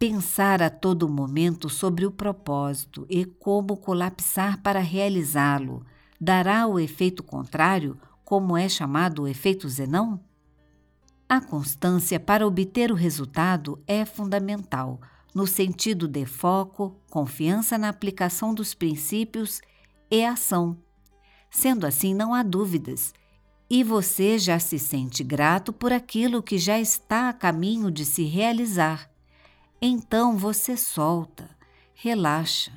Pensar 0.00 0.62
a 0.62 0.70
todo 0.70 1.06
momento 1.10 1.68
sobre 1.68 2.06
o 2.06 2.10
propósito 2.10 3.04
e 3.06 3.26
como 3.26 3.76
colapsar 3.76 4.62
para 4.62 4.80
realizá-lo 4.80 5.84
dará 6.18 6.66
o 6.66 6.80
efeito 6.80 7.22
contrário, 7.22 8.00
como 8.24 8.56
é 8.56 8.66
chamado 8.66 9.24
o 9.24 9.28
efeito 9.28 9.68
Zenão? 9.68 10.18
A 11.28 11.38
constância 11.38 12.18
para 12.18 12.46
obter 12.46 12.90
o 12.90 12.94
resultado 12.94 13.78
é 13.86 14.06
fundamental, 14.06 14.98
no 15.34 15.46
sentido 15.46 16.08
de 16.08 16.24
foco, 16.24 16.96
confiança 17.10 17.76
na 17.76 17.90
aplicação 17.90 18.54
dos 18.54 18.72
princípios 18.72 19.60
e 20.10 20.24
ação. 20.24 20.78
Sendo 21.50 21.86
assim, 21.86 22.14
não 22.14 22.32
há 22.32 22.42
dúvidas, 22.42 23.12
e 23.68 23.84
você 23.84 24.38
já 24.38 24.58
se 24.58 24.78
sente 24.78 25.22
grato 25.22 25.74
por 25.74 25.92
aquilo 25.92 26.42
que 26.42 26.56
já 26.56 26.80
está 26.80 27.28
a 27.28 27.34
caminho 27.34 27.90
de 27.90 28.06
se 28.06 28.24
realizar. 28.24 29.09
Então 29.82 30.36
você 30.36 30.76
solta, 30.76 31.48
relaxa, 31.94 32.70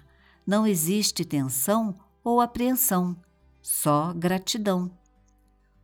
não 0.47 0.65
existe 0.65 1.25
tensão 1.25 1.99
ou 2.23 2.39
apreensão, 2.39 3.17
só 3.61 4.13
gratidão. 4.13 4.89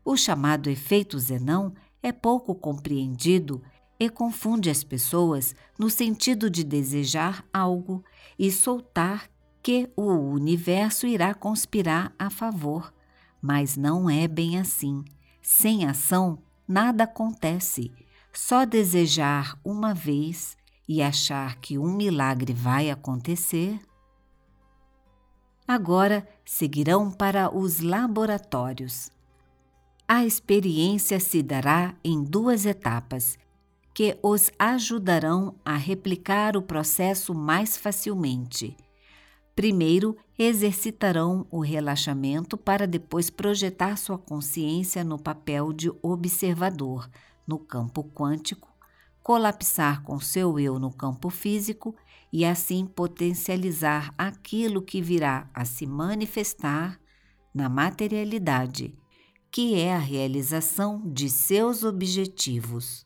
O 0.05 0.15
chamado 0.15 0.69
efeito 0.69 1.19
Zenão 1.19 1.73
é 2.01 2.13
pouco 2.13 2.55
compreendido 2.55 3.61
e 3.99 4.09
confunde 4.09 4.69
as 4.69 4.81
pessoas 4.81 5.53
no 5.77 5.89
sentido 5.89 6.49
de 6.49 6.63
desejar 6.63 7.43
algo 7.51 8.01
e 8.37 8.49
soltar 8.49 9.29
que 9.61 9.91
o 9.97 10.05
universo 10.05 11.05
irá 11.05 11.33
conspirar 11.33 12.13
a 12.17 12.29
favor. 12.29 12.93
Mas 13.41 13.75
não 13.75 14.09
é 14.09 14.25
bem 14.25 14.57
assim. 14.57 15.03
Sem 15.41 15.85
ação, 15.85 16.39
nada 16.65 17.03
acontece. 17.03 17.91
Só 18.31 18.63
desejar 18.65 19.59
uma 19.65 19.93
vez 19.93 20.57
e 20.89 21.03
achar 21.03 21.57
que 21.57 21.77
um 21.77 21.95
milagre 21.95 22.51
vai 22.51 22.89
acontecer. 22.89 23.79
Agora 25.67 26.27
seguirão 26.43 27.11
para 27.11 27.55
os 27.55 27.79
laboratórios. 27.79 29.11
A 30.07 30.25
experiência 30.25 31.19
se 31.19 31.43
dará 31.43 31.93
em 32.03 32.23
duas 32.23 32.65
etapas, 32.65 33.37
que 33.93 34.17
os 34.23 34.49
ajudarão 34.57 35.53
a 35.63 35.75
replicar 35.75 36.57
o 36.57 36.61
processo 36.63 37.35
mais 37.35 37.77
facilmente. 37.77 38.75
Primeiro, 39.55 40.17
exercitarão 40.39 41.45
o 41.51 41.59
relaxamento 41.59 42.57
para 42.57 42.87
depois 42.87 43.29
projetar 43.29 43.95
sua 43.97 44.17
consciência 44.17 45.03
no 45.03 45.19
papel 45.19 45.71
de 45.71 45.91
observador 46.01 47.07
no 47.45 47.59
campo 47.59 48.03
quântico, 48.03 48.68
colapsar 49.29 50.01
com 50.01 50.19
seu 50.19 50.59
eu 50.59 50.79
no 50.79 50.91
campo 50.91 51.29
físico 51.29 51.95
e 52.33 52.43
assim 52.43 52.83
potencializar 52.83 54.11
aquilo 54.17 54.81
que 54.81 55.03
virá 55.03 55.47
a 55.53 55.65
se 55.65 55.85
manifestar 55.85 56.99
na 57.53 57.69
materialidade 57.69 58.97
que 59.51 59.75
é 59.75 59.93
a 59.93 59.99
realização 59.99 61.03
de 61.05 61.29
seus 61.29 61.83
objetivos. 61.83 63.05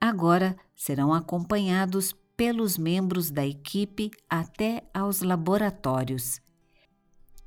Agora 0.00 0.56
serão 0.74 1.14
acompanhados 1.14 2.12
pelos 2.36 2.76
membros 2.76 3.30
da 3.30 3.46
equipe 3.46 4.10
até 4.28 4.82
aos 4.92 5.22
laboratórios. 5.22 6.40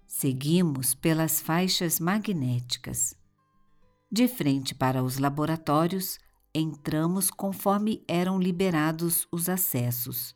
Seguimos 0.07 0.95
pelas 0.95 1.41
faixas 1.41 1.99
magnéticas. 1.99 3.17
De 4.09 4.29
frente 4.29 4.73
para 4.73 5.03
os 5.03 5.17
laboratórios, 5.17 6.17
entramos 6.57 7.29
conforme 7.29 8.01
eram 8.07 8.39
liberados 8.39 9.27
os 9.29 9.49
acessos. 9.49 10.33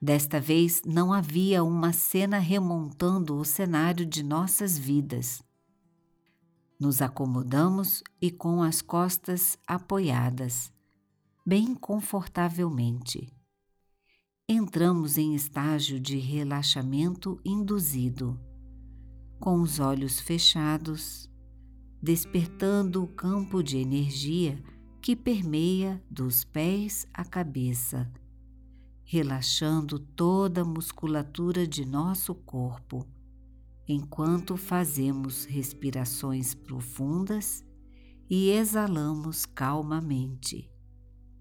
Desta 0.00 0.40
vez 0.40 0.82
não 0.86 1.12
havia 1.12 1.64
uma 1.64 1.92
cena 1.92 2.38
remontando 2.38 3.36
o 3.36 3.44
cenário 3.44 4.06
de 4.06 4.22
nossas 4.22 4.78
vidas. 4.78 5.42
Nos 6.78 7.02
acomodamos 7.02 8.04
e 8.20 8.30
com 8.30 8.62
as 8.62 8.80
costas 8.80 9.58
apoiadas, 9.66 10.72
bem 11.44 11.74
confortavelmente. 11.74 13.32
Entramos 14.48 15.18
em 15.18 15.34
estágio 15.34 15.98
de 15.98 16.18
relaxamento 16.18 17.40
induzido, 17.44 18.38
com 19.40 19.60
os 19.60 19.80
olhos 19.80 20.20
fechados, 20.20 21.28
despertando 22.00 23.02
o 23.02 23.08
campo 23.08 23.62
de 23.62 23.78
energia 23.78 24.62
que 25.02 25.16
permeia 25.16 26.02
dos 26.08 26.44
pés 26.44 27.06
à 27.12 27.24
cabeça, 27.24 28.10
relaxando 29.04 29.98
toda 29.98 30.62
a 30.62 30.64
musculatura 30.64 31.66
de 31.66 31.84
nosso 31.84 32.34
corpo 32.34 33.06
enquanto 33.88 34.56
fazemos 34.56 35.44
respirações 35.44 36.54
profundas 36.54 37.64
e 38.30 38.50
exalamos 38.50 39.44
calmamente. 39.44 40.70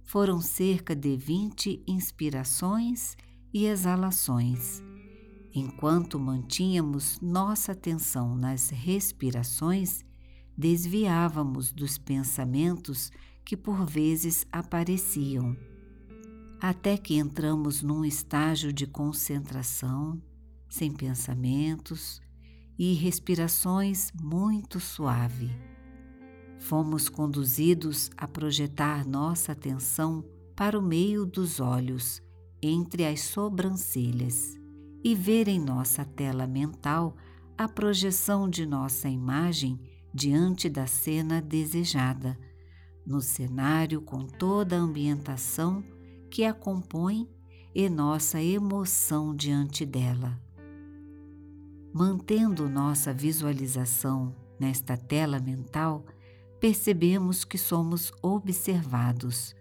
Foram 0.03 0.41
cerca 0.41 0.95
de 0.95 1.15
20 1.15 1.83
inspirações 1.87 3.15
e 3.53 3.65
exalações. 3.65 4.81
Enquanto 5.53 6.19
mantínhamos 6.19 7.19
nossa 7.21 7.73
atenção 7.73 8.35
nas 8.35 8.69
respirações, 8.69 10.03
desviávamos 10.57 11.71
dos 11.71 11.97
pensamentos 11.97 13.11
que 13.51 13.57
por 13.57 13.85
vezes 13.85 14.47
apareciam, 14.49 15.57
até 16.57 16.95
que 16.95 17.15
entramos 17.15 17.81
num 17.81 18.05
estágio 18.05 18.71
de 18.71 18.87
concentração, 18.87 20.21
sem 20.69 20.89
pensamentos, 20.89 22.21
e 22.79 22.93
respirações 22.93 24.09
muito 24.13 24.79
suave. 24.79 25.51
Fomos 26.59 27.09
conduzidos 27.09 28.09
a 28.15 28.25
projetar 28.25 29.05
nossa 29.05 29.51
atenção 29.51 30.23
para 30.55 30.79
o 30.79 30.81
meio 30.81 31.25
dos 31.25 31.59
olhos, 31.59 32.23
entre 32.61 33.05
as 33.05 33.19
sobrancelhas, 33.19 34.55
e 35.03 35.13
ver 35.13 35.49
em 35.49 35.59
nossa 35.59 36.05
tela 36.05 36.47
mental 36.47 37.17
a 37.57 37.67
projeção 37.67 38.49
de 38.49 38.65
nossa 38.65 39.09
imagem 39.09 39.77
diante 40.13 40.69
da 40.69 40.87
cena 40.87 41.41
desejada, 41.41 42.39
no 43.11 43.19
cenário 43.19 44.01
com 44.01 44.25
toda 44.25 44.77
a 44.77 44.79
ambientação 44.79 45.83
que 46.29 46.45
a 46.45 46.53
compõe 46.53 47.29
e 47.75 47.89
nossa 47.89 48.41
emoção 48.41 49.35
diante 49.35 49.85
dela. 49.85 50.39
Mantendo 51.93 52.69
nossa 52.69 53.13
visualização 53.13 54.33
nesta 54.57 54.95
tela 54.95 55.41
mental, 55.41 56.05
percebemos 56.57 57.43
que 57.43 57.57
somos 57.57 58.13
observados, 58.21 59.53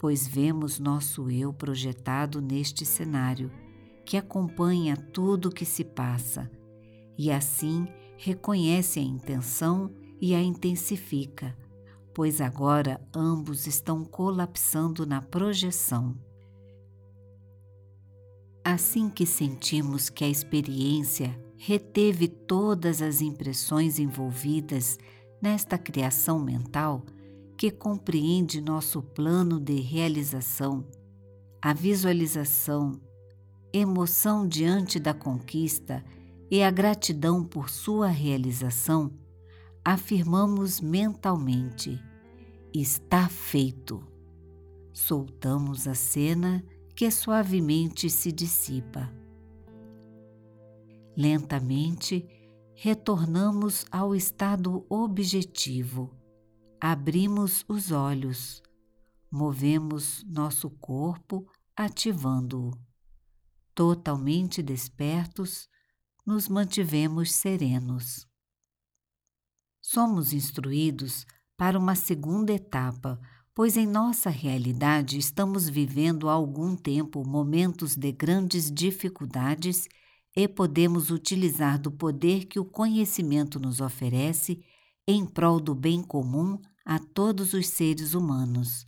pois 0.00 0.26
vemos 0.26 0.80
nosso 0.80 1.30
eu 1.30 1.52
projetado 1.52 2.40
neste 2.40 2.84
cenário, 2.84 3.52
que 4.04 4.16
acompanha 4.16 4.96
tudo 4.96 5.50
o 5.50 5.52
que 5.52 5.64
se 5.64 5.84
passa, 5.84 6.50
e 7.16 7.30
assim 7.30 7.86
reconhece 8.16 8.98
a 8.98 9.02
intenção 9.02 9.88
e 10.20 10.34
a 10.34 10.42
intensifica, 10.42 11.56
pois 12.18 12.40
agora 12.40 13.00
ambos 13.14 13.68
estão 13.68 14.04
colapsando 14.04 15.06
na 15.06 15.22
projeção. 15.22 16.18
Assim 18.64 19.08
que 19.08 19.24
sentimos 19.24 20.10
que 20.10 20.24
a 20.24 20.28
experiência 20.28 21.40
reteve 21.56 22.26
todas 22.26 23.00
as 23.00 23.20
impressões 23.20 24.00
envolvidas 24.00 24.98
nesta 25.40 25.78
criação 25.78 26.40
mental 26.40 27.06
que 27.56 27.70
compreende 27.70 28.60
nosso 28.60 29.00
plano 29.00 29.60
de 29.60 29.80
realização, 29.80 30.84
a 31.62 31.72
visualização, 31.72 33.00
emoção 33.72 34.44
diante 34.44 34.98
da 34.98 35.14
conquista 35.14 36.04
e 36.50 36.64
a 36.64 36.70
gratidão 36.72 37.44
por 37.44 37.70
sua 37.70 38.08
realização, 38.08 39.12
afirmamos 39.84 40.80
mentalmente: 40.80 42.07
está 42.74 43.28
feito. 43.28 44.06
Soltamos 44.92 45.86
a 45.86 45.94
cena 45.94 46.64
que 46.94 47.10
suavemente 47.10 48.10
se 48.10 48.32
dissipa. 48.32 49.12
Lentamente, 51.16 52.28
retornamos 52.74 53.84
ao 53.90 54.14
estado 54.14 54.86
objetivo. 54.88 56.14
Abrimos 56.80 57.64
os 57.68 57.90
olhos, 57.90 58.62
movemos 59.30 60.24
nosso 60.24 60.70
corpo 60.70 61.46
ativando-o. 61.76 62.72
Totalmente 63.74 64.62
despertos, 64.62 65.68
nos 66.26 66.48
mantivemos 66.48 67.32
serenos. 67.32 68.28
Somos 69.80 70.32
instruídos 70.32 71.24
para 71.58 71.76
uma 71.76 71.96
segunda 71.96 72.52
etapa, 72.52 73.20
pois 73.52 73.76
em 73.76 73.84
nossa 73.84 74.30
realidade 74.30 75.18
estamos 75.18 75.68
vivendo 75.68 76.28
há 76.28 76.32
algum 76.32 76.76
tempo 76.76 77.26
momentos 77.26 77.96
de 77.96 78.12
grandes 78.12 78.70
dificuldades 78.70 79.88
e 80.36 80.46
podemos 80.46 81.10
utilizar 81.10 81.76
do 81.76 81.90
poder 81.90 82.44
que 82.44 82.60
o 82.60 82.64
conhecimento 82.64 83.58
nos 83.58 83.80
oferece 83.80 84.64
em 85.04 85.26
prol 85.26 85.58
do 85.58 85.74
bem 85.74 86.00
comum 86.00 86.60
a 86.86 87.00
todos 87.00 87.52
os 87.52 87.66
seres 87.66 88.14
humanos. 88.14 88.86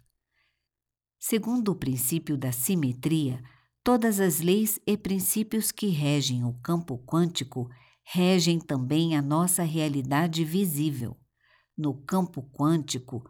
Segundo 1.19 1.73
o 1.73 1.75
princípio 1.75 2.39
da 2.39 2.53
simetria, 2.53 3.43
todas 3.83 4.21
as 4.21 4.39
leis 4.39 4.79
e 4.87 4.97
princípios 4.97 5.73
que 5.73 5.89
regem 5.89 6.45
o 6.45 6.53
campo 6.63 6.97
quântico 7.05 7.69
regem 8.05 8.61
também 8.61 9.17
a 9.17 9.23
nossa 9.23 9.65
realidade 9.65 10.45
visível. 10.45 11.20
No 11.77 11.95
campo 11.95 12.43
quântico, 12.53 13.25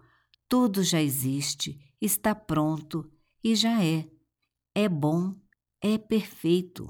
tudo 0.48 0.82
já 0.82 1.00
existe, 1.00 1.78
está 2.00 2.34
pronto 2.34 3.10
e 3.42 3.54
já 3.54 3.82
é. 3.84 4.08
É 4.74 4.88
bom, 4.88 5.34
é 5.80 5.98
perfeito. 5.98 6.86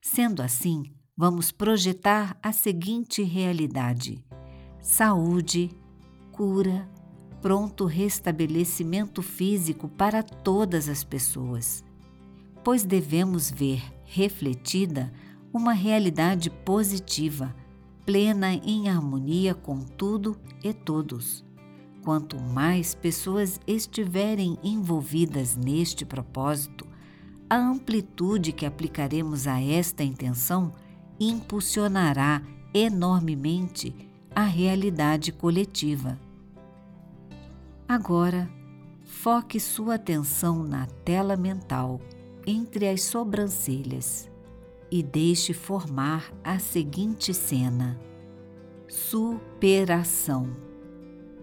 Sendo 0.00 0.42
assim, 0.42 0.94
vamos 1.16 1.50
projetar 1.50 2.38
a 2.42 2.52
seguinte 2.52 3.22
realidade: 3.22 4.24
saúde, 4.80 5.70
cura, 6.32 6.88
pronto 7.40 7.86
restabelecimento 7.86 9.22
físico 9.22 9.88
para 9.88 10.22
todas 10.22 10.88
as 10.88 11.02
pessoas, 11.02 11.84
pois 12.62 12.84
devemos 12.84 13.50
ver 13.50 13.82
refletida 14.04 15.12
uma 15.52 15.72
realidade 15.72 16.48
positiva, 16.50 17.54
plena 18.04 18.52
em 18.54 18.88
harmonia 18.88 19.54
com 19.54 19.80
tudo 19.80 20.36
e 20.62 20.72
todos. 20.72 21.44
Quanto 22.02 22.40
mais 22.40 22.94
pessoas 22.94 23.60
estiverem 23.66 24.58
envolvidas 24.62 25.56
neste 25.56 26.04
propósito, 26.04 26.86
a 27.48 27.56
amplitude 27.56 28.52
que 28.52 28.66
aplicaremos 28.66 29.46
a 29.46 29.60
esta 29.60 30.02
intenção 30.02 30.72
impulsionará 31.20 32.42
enormemente 32.74 33.94
a 34.34 34.42
realidade 34.42 35.30
coletiva. 35.30 36.18
Agora, 37.86 38.50
foque 39.04 39.60
sua 39.60 39.94
atenção 39.94 40.64
na 40.64 40.86
tela 40.86 41.36
mental 41.36 42.00
entre 42.46 42.88
as 42.88 43.02
sobrancelhas 43.02 44.31
e 44.92 45.02
deixe 45.02 45.54
formar 45.54 46.30
a 46.44 46.58
seguinte 46.58 47.32
cena: 47.32 47.98
superação. 48.86 50.54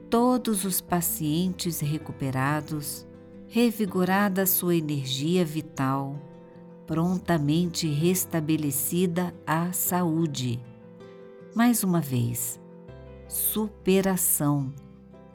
Todos 0.07 0.63
os 0.65 0.79
pacientes 0.79 1.79
recuperados 1.79 3.07
revigorada 3.47 4.45
sua 4.45 4.75
energia 4.75 5.43
vital, 5.43 6.15
prontamente 6.85 7.87
restabelecida 7.87 9.33
a 9.45 9.71
saúde. 9.71 10.59
Mais 11.55 11.83
uma 11.83 11.99
vez, 11.99 12.59
superação. 13.27 14.71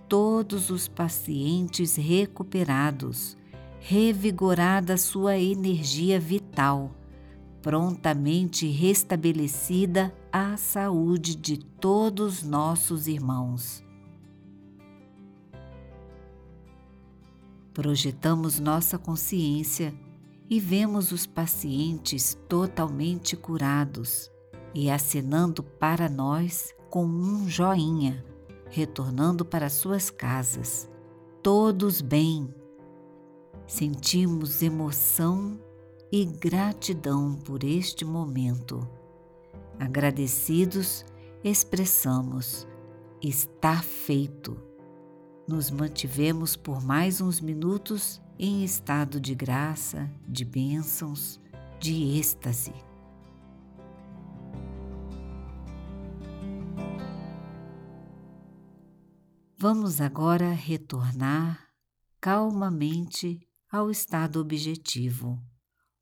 Todos 0.09 0.70
os 0.70 0.87
pacientes 0.87 1.96
recuperados, 1.96 3.37
revigorada 3.81 4.96
sua 4.96 5.37
energia 5.37 6.20
vital, 6.20 6.92
prontamente 7.64 8.66
restabelecida 8.66 10.14
a 10.31 10.55
saúde 10.55 11.35
de 11.35 11.57
todos 11.57 12.42
nossos 12.42 13.09
irmãos. 13.09 13.83
Projetamos 17.72 18.61
nossa 18.61 18.98
consciência 18.98 19.94
e 20.50 20.61
vemos 20.61 21.11
os 21.11 21.27
pacientes 21.27 22.38
totalmente 22.50 23.35
curados 23.35 24.31
e 24.74 24.90
acenando 24.90 25.62
para 25.62 26.07
nós 26.07 26.74
com 26.90 27.07
um 27.07 27.48
joinha, 27.48 28.22
retornando 28.68 29.42
para 29.42 29.70
suas 29.70 30.11
casas, 30.11 30.87
todos 31.42 32.03
bem. 32.03 32.55
Sentimos 33.66 34.61
emoção 34.61 35.63
e 36.11 36.25
gratidão 36.25 37.35
por 37.35 37.64
este 37.64 38.05
momento. 38.05 38.88
Agradecidos, 39.79 41.05
expressamos: 41.43 42.67
está 43.21 43.83
feito 43.83 44.75
nos 45.47 45.71
mantivemos 45.71 46.57
por 46.57 46.83
mais 46.83 47.21
uns 47.21 47.38
minutos 47.38 48.21
em 48.38 48.64
estado 48.64 49.21
de 49.21 49.35
graça, 49.35 50.11
de 50.27 50.43
bênçãos, 50.45 51.38
de 51.79 52.19
êxtase. 52.19 52.73
Vamos 59.57 60.01
agora 60.01 60.51
retornar 60.51 61.69
calmamente 62.21 63.47
ao 63.71 63.90
estado 63.90 64.40
objetivo, 64.40 65.38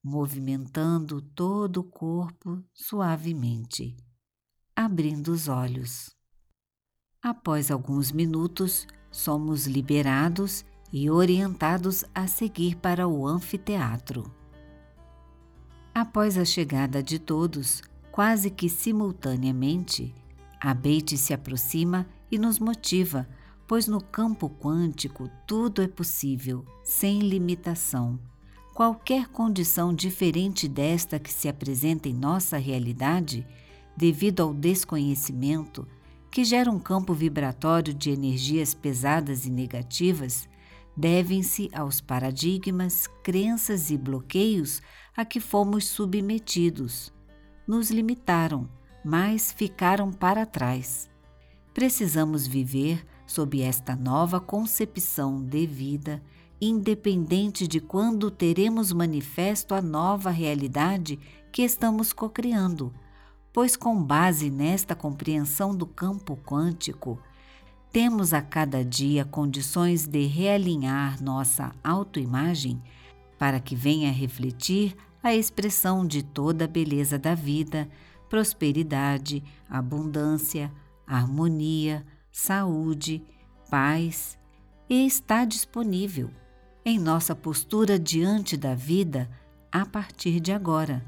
movimentando 0.02 1.22
todo 1.22 1.78
o 1.78 1.84
corpo 1.84 2.62
suavemente, 2.74 3.96
abrindo 4.74 5.28
os 5.28 5.46
olhos. 5.46 6.10
Após 7.22 7.70
alguns 7.70 8.10
minutos, 8.10 8.86
somos 9.10 9.66
liberados 9.66 10.64
e 10.92 11.08
orientados 11.08 12.04
a 12.12 12.26
seguir 12.26 12.76
para 12.76 13.06
o 13.06 13.26
anfiteatro. 13.26 14.24
Após 15.94 16.36
a 16.36 16.44
chegada 16.44 17.02
de 17.02 17.18
todos, 17.18 17.82
quase 18.10 18.50
que 18.50 18.68
simultaneamente, 18.68 20.12
a 20.60 20.74
Beite 20.74 21.16
se 21.16 21.32
aproxima 21.32 22.08
e 22.30 22.38
nos 22.38 22.58
motiva, 22.58 23.28
pois 23.68 23.86
no 23.86 24.02
campo 24.02 24.50
quântico 24.50 25.30
tudo 25.46 25.80
é 25.80 25.86
possível, 25.86 26.64
sem 26.82 27.20
limitação. 27.20 28.31
Qualquer 28.74 29.28
condição 29.28 29.92
diferente 29.92 30.66
desta 30.66 31.18
que 31.18 31.30
se 31.32 31.46
apresenta 31.46 32.08
em 32.08 32.14
nossa 32.14 32.56
realidade, 32.56 33.46
devido 33.94 34.40
ao 34.40 34.54
desconhecimento, 34.54 35.86
que 36.30 36.42
gera 36.42 36.70
um 36.70 36.78
campo 36.78 37.12
vibratório 37.12 37.92
de 37.92 38.10
energias 38.10 38.72
pesadas 38.72 39.44
e 39.44 39.50
negativas, 39.50 40.48
devem-se 40.96 41.68
aos 41.74 42.00
paradigmas, 42.00 43.06
crenças 43.22 43.90
e 43.90 43.98
bloqueios 43.98 44.80
a 45.14 45.22
que 45.22 45.38
fomos 45.38 45.86
submetidos. 45.86 47.12
Nos 47.68 47.90
limitaram, 47.90 48.66
mas 49.04 49.52
ficaram 49.52 50.10
para 50.10 50.46
trás. 50.46 51.10
Precisamos 51.74 52.46
viver 52.46 53.04
sob 53.26 53.60
esta 53.60 53.94
nova 53.94 54.40
concepção 54.40 55.42
de 55.42 55.66
vida, 55.66 56.22
independente 56.64 57.66
de 57.66 57.80
quando 57.80 58.30
teremos 58.30 58.92
manifesto 58.92 59.74
a 59.74 59.82
nova 59.82 60.30
realidade 60.30 61.18
que 61.50 61.62
estamos 61.62 62.12
cocriando. 62.12 62.94
Pois, 63.52 63.74
com 63.74 64.00
base 64.00 64.48
nesta 64.48 64.94
compreensão 64.94 65.74
do 65.74 65.84
campo 65.84 66.36
quântico, 66.36 67.20
temos 67.90 68.32
a 68.32 68.40
cada 68.40 68.84
dia 68.84 69.24
condições 69.24 70.06
de 70.06 70.24
realinhar 70.26 71.20
nossa 71.20 71.74
autoimagem 71.82 72.80
para 73.36 73.58
que 73.58 73.74
venha 73.74 74.12
refletir 74.12 74.96
a 75.20 75.34
expressão 75.34 76.06
de 76.06 76.22
toda 76.22 76.66
a 76.66 76.68
beleza 76.68 77.18
da 77.18 77.34
vida, 77.34 77.90
prosperidade, 78.30 79.42
abundância, 79.68 80.72
harmonia, 81.04 82.06
saúde, 82.30 83.20
paz 83.68 84.38
e 84.88 85.04
está 85.04 85.44
disponível 85.44 86.30
em 86.84 86.98
nossa 86.98 87.34
postura 87.34 87.98
diante 87.98 88.56
da 88.56 88.74
vida 88.74 89.30
a 89.70 89.86
partir 89.86 90.40
de 90.40 90.50
agora 90.52 91.04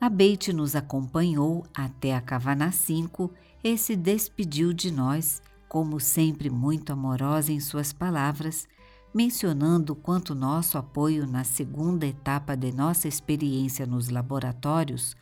A 0.00 0.08
Beite 0.08 0.52
nos 0.52 0.76
acompanhou 0.76 1.66
até 1.74 2.14
a 2.14 2.20
Cavaná 2.20 2.70
5 2.70 3.32
e 3.64 3.76
se 3.76 3.96
despediu 3.96 4.72
de 4.72 4.92
nós, 4.92 5.42
como 5.68 5.98
sempre 5.98 6.48
muito 6.48 6.92
amorosa 6.92 7.50
em 7.50 7.58
suas 7.58 7.92
palavras, 7.92 8.68
mencionando 9.12 9.96
quanto 9.96 10.34
nosso 10.34 10.78
apoio 10.78 11.26
na 11.26 11.42
segunda 11.42 12.06
etapa 12.06 12.56
de 12.56 12.70
nossa 12.70 13.08
experiência 13.08 13.86
nos 13.86 14.08
laboratórios 14.08 15.16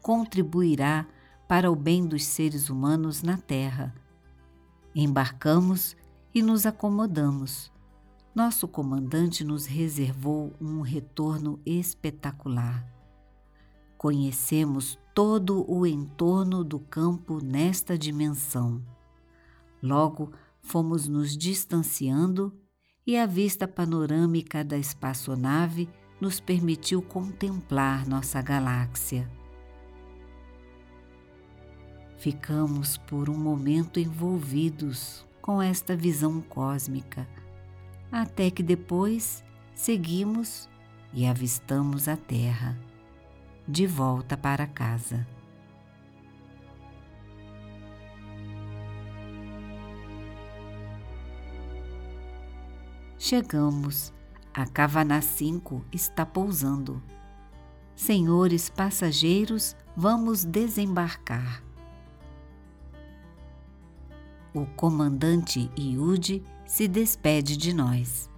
contribuirá 0.00 1.06
para 1.46 1.70
o 1.70 1.76
bem 1.76 2.06
dos 2.06 2.24
seres 2.24 2.70
humanos 2.70 3.22
na 3.22 3.36
Terra. 3.36 3.94
Embarcamos 4.94 5.96
e 6.34 6.40
nos 6.40 6.64
acomodamos. 6.64 7.70
Nosso 8.34 8.68
comandante 8.68 9.42
nos 9.42 9.66
reservou 9.66 10.52
um 10.60 10.82
retorno 10.82 11.60
espetacular. 11.66 12.86
Conhecemos 13.98 14.96
todo 15.12 15.68
o 15.68 15.84
entorno 15.84 16.62
do 16.62 16.78
campo 16.78 17.42
nesta 17.42 17.98
dimensão. 17.98 18.80
Logo, 19.82 20.32
fomos 20.62 21.08
nos 21.08 21.36
distanciando 21.36 22.54
e 23.04 23.16
a 23.16 23.26
vista 23.26 23.66
panorâmica 23.66 24.62
da 24.62 24.78
espaçonave 24.78 25.88
nos 26.20 26.38
permitiu 26.38 27.02
contemplar 27.02 28.06
nossa 28.06 28.40
galáxia. 28.40 29.28
Ficamos 32.16 32.96
por 32.96 33.28
um 33.28 33.36
momento 33.36 33.98
envolvidos 33.98 35.26
com 35.42 35.60
esta 35.60 35.96
visão 35.96 36.40
cósmica, 36.42 37.26
até 38.10 38.50
que 38.50 38.62
depois 38.62 39.44
seguimos 39.74 40.68
e 41.12 41.26
avistamos 41.26 42.08
a 42.08 42.16
Terra, 42.16 42.78
de 43.66 43.86
volta 43.86 44.36
para 44.36 44.66
casa. 44.66 45.26
Chegamos. 53.18 54.12
A 54.52 54.66
Cavaná 54.66 55.22
5 55.22 55.84
está 55.92 56.26
pousando. 56.26 57.00
Senhores 57.94 58.68
passageiros, 58.68 59.76
vamos 59.96 60.44
desembarcar. 60.44 61.62
O 64.52 64.66
comandante 64.66 65.70
Iude 65.78 66.42
se 66.70 66.86
despede 66.86 67.56
de 67.56 67.74
nós. 67.74 68.30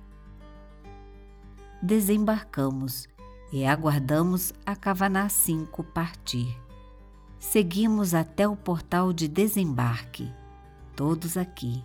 Desembarcamos 1.82 3.06
e 3.52 3.62
aguardamos 3.66 4.54
a 4.64 4.74
Cavaná 4.74 5.28
5 5.28 5.84
partir. 5.84 6.58
Seguimos 7.38 8.14
até 8.14 8.48
o 8.48 8.56
portal 8.56 9.12
de 9.12 9.28
desembarque, 9.28 10.32
todos 10.96 11.36
aqui. 11.36 11.84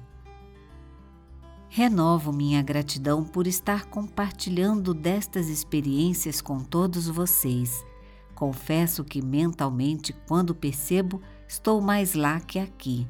Renovo 1.68 2.32
minha 2.32 2.62
gratidão 2.62 3.26
por 3.26 3.46
estar 3.46 3.88
compartilhando 3.88 4.94
destas 4.94 5.50
experiências 5.50 6.40
com 6.40 6.64
todos 6.64 7.10
vocês. 7.10 7.86
Confesso 8.34 9.04
que 9.04 9.22
mentalmente, 9.22 10.14
quando 10.26 10.56
percebo, 10.56 11.22
estou 11.46 11.82
mais 11.82 12.14
lá 12.14 12.40
que 12.40 12.58
aqui. 12.58 13.06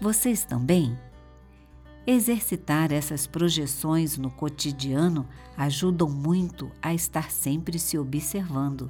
Vocês 0.00 0.44
também? 0.44 0.96
Exercitar 2.06 2.92
essas 2.92 3.26
projeções 3.26 4.16
no 4.16 4.30
cotidiano 4.30 5.26
ajudam 5.56 6.08
muito 6.08 6.70
a 6.80 6.94
estar 6.94 7.32
sempre 7.32 7.80
se 7.80 7.98
observando. 7.98 8.88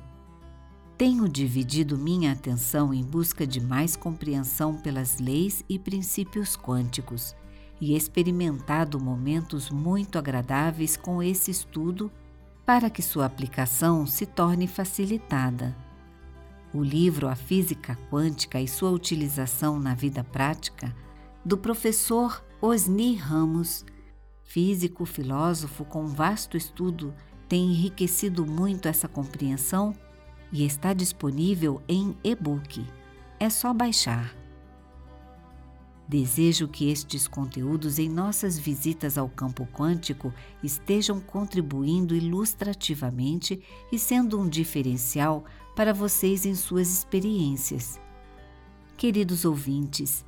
Tenho 0.98 1.26
dividido 1.26 1.96
minha 1.96 2.32
atenção 2.32 2.92
em 2.92 3.02
busca 3.02 3.46
de 3.46 3.58
mais 3.58 3.96
compreensão 3.96 4.76
pelas 4.76 5.18
leis 5.18 5.64
e 5.66 5.78
princípios 5.78 6.58
quânticos 6.58 7.34
e 7.80 7.96
experimentado 7.96 9.00
momentos 9.00 9.70
muito 9.70 10.18
agradáveis 10.18 10.94
com 10.94 11.22
esse 11.22 11.50
estudo 11.50 12.12
para 12.66 12.90
que 12.90 13.00
sua 13.00 13.24
aplicação 13.24 14.06
se 14.06 14.26
torne 14.26 14.66
facilitada. 14.66 15.74
O 16.72 16.82
livro 16.82 17.28
A 17.28 17.34
Física 17.34 17.98
Quântica 18.10 18.60
e 18.60 18.68
sua 18.68 18.90
utilização 18.90 19.78
na 19.78 19.94
vida 19.94 20.22
prática, 20.22 20.94
do 21.44 21.56
professor 21.56 22.42
Osni 22.60 23.14
Ramos, 23.14 23.84
físico 24.42 25.04
filósofo 25.04 25.84
com 25.84 26.06
vasto 26.06 26.56
estudo, 26.56 27.14
tem 27.46 27.70
enriquecido 27.70 28.46
muito 28.46 28.88
essa 28.88 29.06
compreensão 29.06 29.94
e 30.50 30.64
está 30.64 30.94
disponível 30.94 31.82
em 31.86 32.16
e-book. 32.24 32.84
É 33.38 33.50
só 33.50 33.74
baixar. 33.74 34.34
Desejo 36.08 36.66
que 36.66 36.90
estes 36.90 37.28
conteúdos 37.28 37.98
em 37.98 38.08
nossas 38.08 38.58
visitas 38.58 39.18
ao 39.18 39.28
campo 39.28 39.66
quântico 39.66 40.32
estejam 40.62 41.20
contribuindo 41.20 42.14
ilustrativamente 42.14 43.60
e 43.92 43.98
sendo 43.98 44.40
um 44.40 44.48
diferencial 44.48 45.44
para 45.74 45.92
vocês 45.92 46.46
em 46.46 46.54
suas 46.54 46.88
experiências. 46.88 48.00
Queridos 48.96 49.44
ouvintes, 49.44 50.24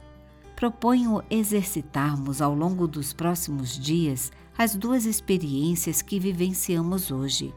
proponho 0.58 1.22
exercitarmos 1.30 2.42
ao 2.42 2.52
longo 2.52 2.88
dos 2.88 3.12
próximos 3.12 3.78
dias 3.78 4.32
as 4.58 4.74
duas 4.74 5.04
experiências 5.04 6.02
que 6.02 6.18
vivenciamos 6.18 7.12
hoje. 7.12 7.54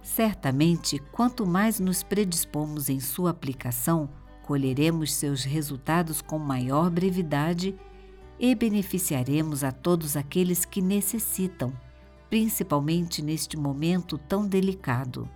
Certamente, 0.00 1.00
quanto 1.10 1.44
mais 1.44 1.80
nos 1.80 2.04
predispomos 2.04 2.88
em 2.88 3.00
sua 3.00 3.30
aplicação, 3.30 4.08
colheremos 4.44 5.12
seus 5.12 5.42
resultados 5.42 6.22
com 6.22 6.38
maior 6.38 6.88
brevidade 6.88 7.74
e 8.38 8.54
beneficiaremos 8.54 9.64
a 9.64 9.72
todos 9.72 10.16
aqueles 10.16 10.64
que 10.64 10.80
necessitam, 10.80 11.72
principalmente 12.30 13.20
neste 13.20 13.56
momento 13.56 14.16
tão 14.16 14.46
delicado. 14.46 15.28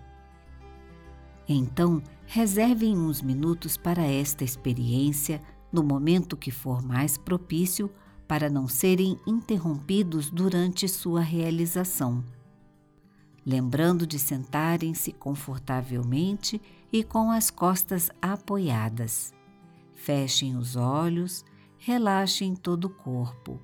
Então, 1.48 2.00
reservem 2.24 2.96
uns 2.96 3.20
minutos 3.20 3.76
para 3.76 4.04
esta 4.04 4.44
experiência 4.44 5.42
no 5.72 5.82
momento 5.82 6.36
que 6.36 6.50
for 6.50 6.82
mais 6.82 7.16
propício 7.16 7.90
para 8.28 8.50
não 8.50 8.68
serem 8.68 9.18
interrompidos 9.26 10.30
durante 10.30 10.88
sua 10.88 11.20
realização 11.20 12.22
lembrando 13.44 14.06
de 14.06 14.18
sentarem-se 14.18 15.12
confortavelmente 15.12 16.60
e 16.92 17.02
com 17.02 17.30
as 17.30 17.50
costas 17.50 18.10
apoiadas. 18.20 19.32
Fechem 19.94 20.56
os 20.56 20.76
olhos, 20.76 21.44
relaxem 21.78 22.54
todo 22.54 22.86
o 22.86 22.90
corpo. 22.90 23.60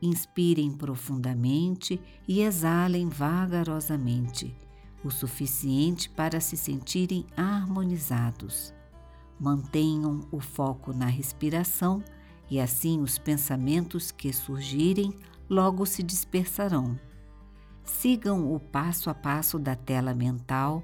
Inspirem 0.00 0.70
profundamente 0.72 2.00
e 2.26 2.40
exalem 2.40 3.08
vagarosamente, 3.08 4.54
o 5.02 5.10
suficiente 5.10 6.08
para 6.08 6.40
se 6.40 6.56
sentirem 6.56 7.26
harmonizados. 7.36 8.72
Mantenham 9.38 10.20
o 10.30 10.40
foco 10.40 10.92
na 10.92 11.06
respiração 11.06 12.02
e 12.50 12.58
assim 12.60 13.00
os 13.00 13.18
pensamentos 13.18 14.10
que 14.10 14.32
surgirem 14.32 15.12
logo 15.48 15.86
se 15.86 16.02
dispersarão 16.02 16.98
Sigam 17.88 18.54
o 18.54 18.60
passo 18.60 19.08
a 19.08 19.14
passo 19.14 19.58
da 19.58 19.74
tela 19.74 20.14
mental, 20.14 20.82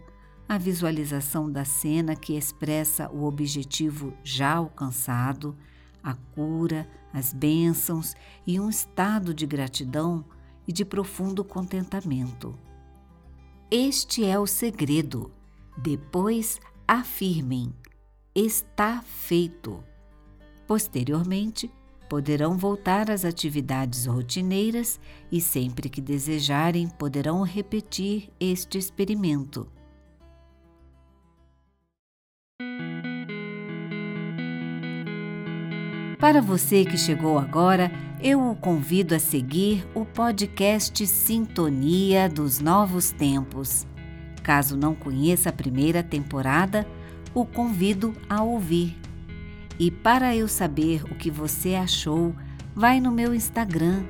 a 0.48 0.56
visualização 0.56 1.50
da 1.50 1.64
cena 1.64 2.16
que 2.16 2.34
expressa 2.36 3.10
o 3.10 3.24
objetivo 3.24 4.14
já 4.24 4.54
alcançado, 4.54 5.56
a 6.02 6.14
cura, 6.14 6.88
as 7.12 7.32
bênçãos 7.32 8.14
e 8.46 8.58
um 8.58 8.70
estado 8.70 9.34
de 9.34 9.46
gratidão 9.46 10.24
e 10.66 10.72
de 10.72 10.84
profundo 10.84 11.44
contentamento. 11.44 12.58
Este 13.70 14.24
é 14.24 14.38
o 14.38 14.46
segredo. 14.46 15.30
Depois 15.76 16.58
afirmem: 16.88 17.72
está 18.34 19.00
feito. 19.02 19.82
Posteriormente, 20.66 21.70
poderão 22.08 22.58
voltar 22.58 23.10
às 23.10 23.24
atividades 23.24 24.06
rotineiras 24.06 24.98
e, 25.30 25.40
sempre 25.40 25.88
que 25.88 26.00
desejarem, 26.00 26.88
poderão 26.88 27.42
repetir 27.42 28.30
este 28.40 28.76
experimento. 28.78 29.68
Para 36.18 36.40
você 36.40 36.84
que 36.84 36.96
chegou 36.96 37.38
agora, 37.38 37.92
eu 38.18 38.40
o 38.50 38.56
convido 38.56 39.14
a 39.14 39.18
seguir 39.18 39.86
o 39.94 40.06
podcast 40.06 41.06
Sintonia 41.06 42.28
dos 42.28 42.60
Novos 42.60 43.10
Tempos. 43.10 43.86
Caso 44.42 44.76
não 44.76 44.94
conheça 44.94 45.50
a 45.50 45.52
primeira 45.52 46.02
temporada, 46.02 46.86
o 47.34 47.44
convido 47.44 48.14
a 48.28 48.42
ouvir 48.42 48.96
e 49.78 49.90
para 49.90 50.34
eu 50.34 50.46
saber 50.46 51.02
o 51.04 51.14
que 51.14 51.30
você 51.30 51.74
achou, 51.74 52.34
vai 52.74 53.00
no 53.00 53.10
meu 53.10 53.34
Instagram, 53.34 54.04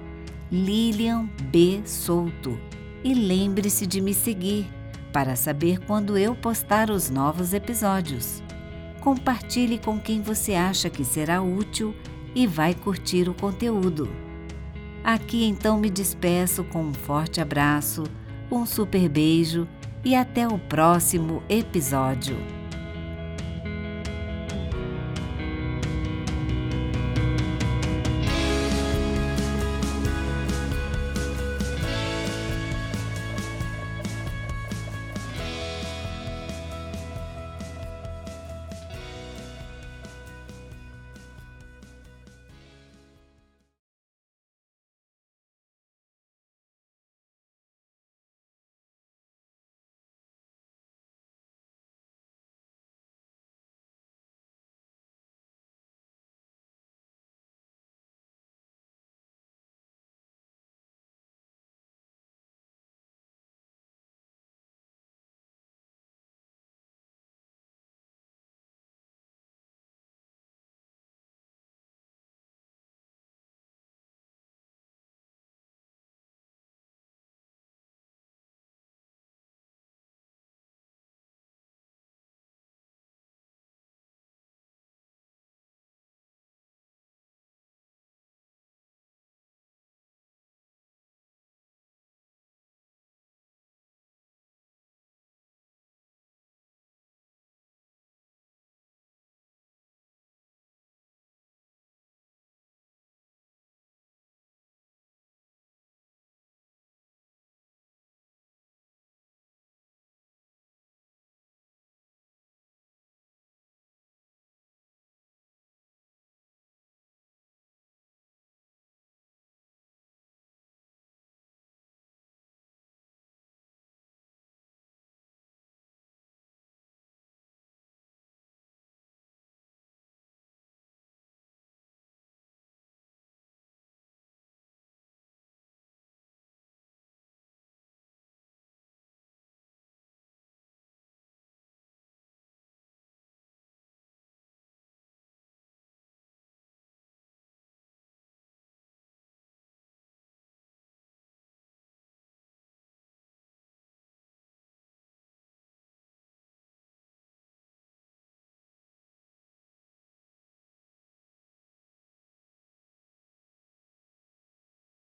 Lilian 0.50 1.28
B. 1.50 1.80
Souto, 1.84 2.58
e 3.02 3.14
lembre-se 3.14 3.86
de 3.86 4.00
me 4.00 4.12
seguir, 4.12 4.66
para 5.12 5.36
saber 5.36 5.78
quando 5.80 6.18
eu 6.18 6.34
postar 6.34 6.90
os 6.90 7.08
novos 7.08 7.54
episódios. 7.54 8.42
Compartilhe 9.00 9.78
com 9.78 9.98
quem 9.98 10.20
você 10.20 10.54
acha 10.54 10.90
que 10.90 11.04
será 11.04 11.40
útil 11.40 11.94
e 12.34 12.46
vai 12.46 12.74
curtir 12.74 13.28
o 13.28 13.34
conteúdo. 13.34 14.08
Aqui 15.02 15.44
então 15.44 15.78
me 15.78 15.90
despeço 15.90 16.64
com 16.64 16.82
um 16.82 16.94
forte 16.94 17.40
abraço, 17.40 18.04
um 18.50 18.66
super 18.66 19.08
beijo 19.08 19.68
e 20.04 20.14
até 20.14 20.48
o 20.48 20.58
próximo 20.58 21.42
episódio. 21.48 22.63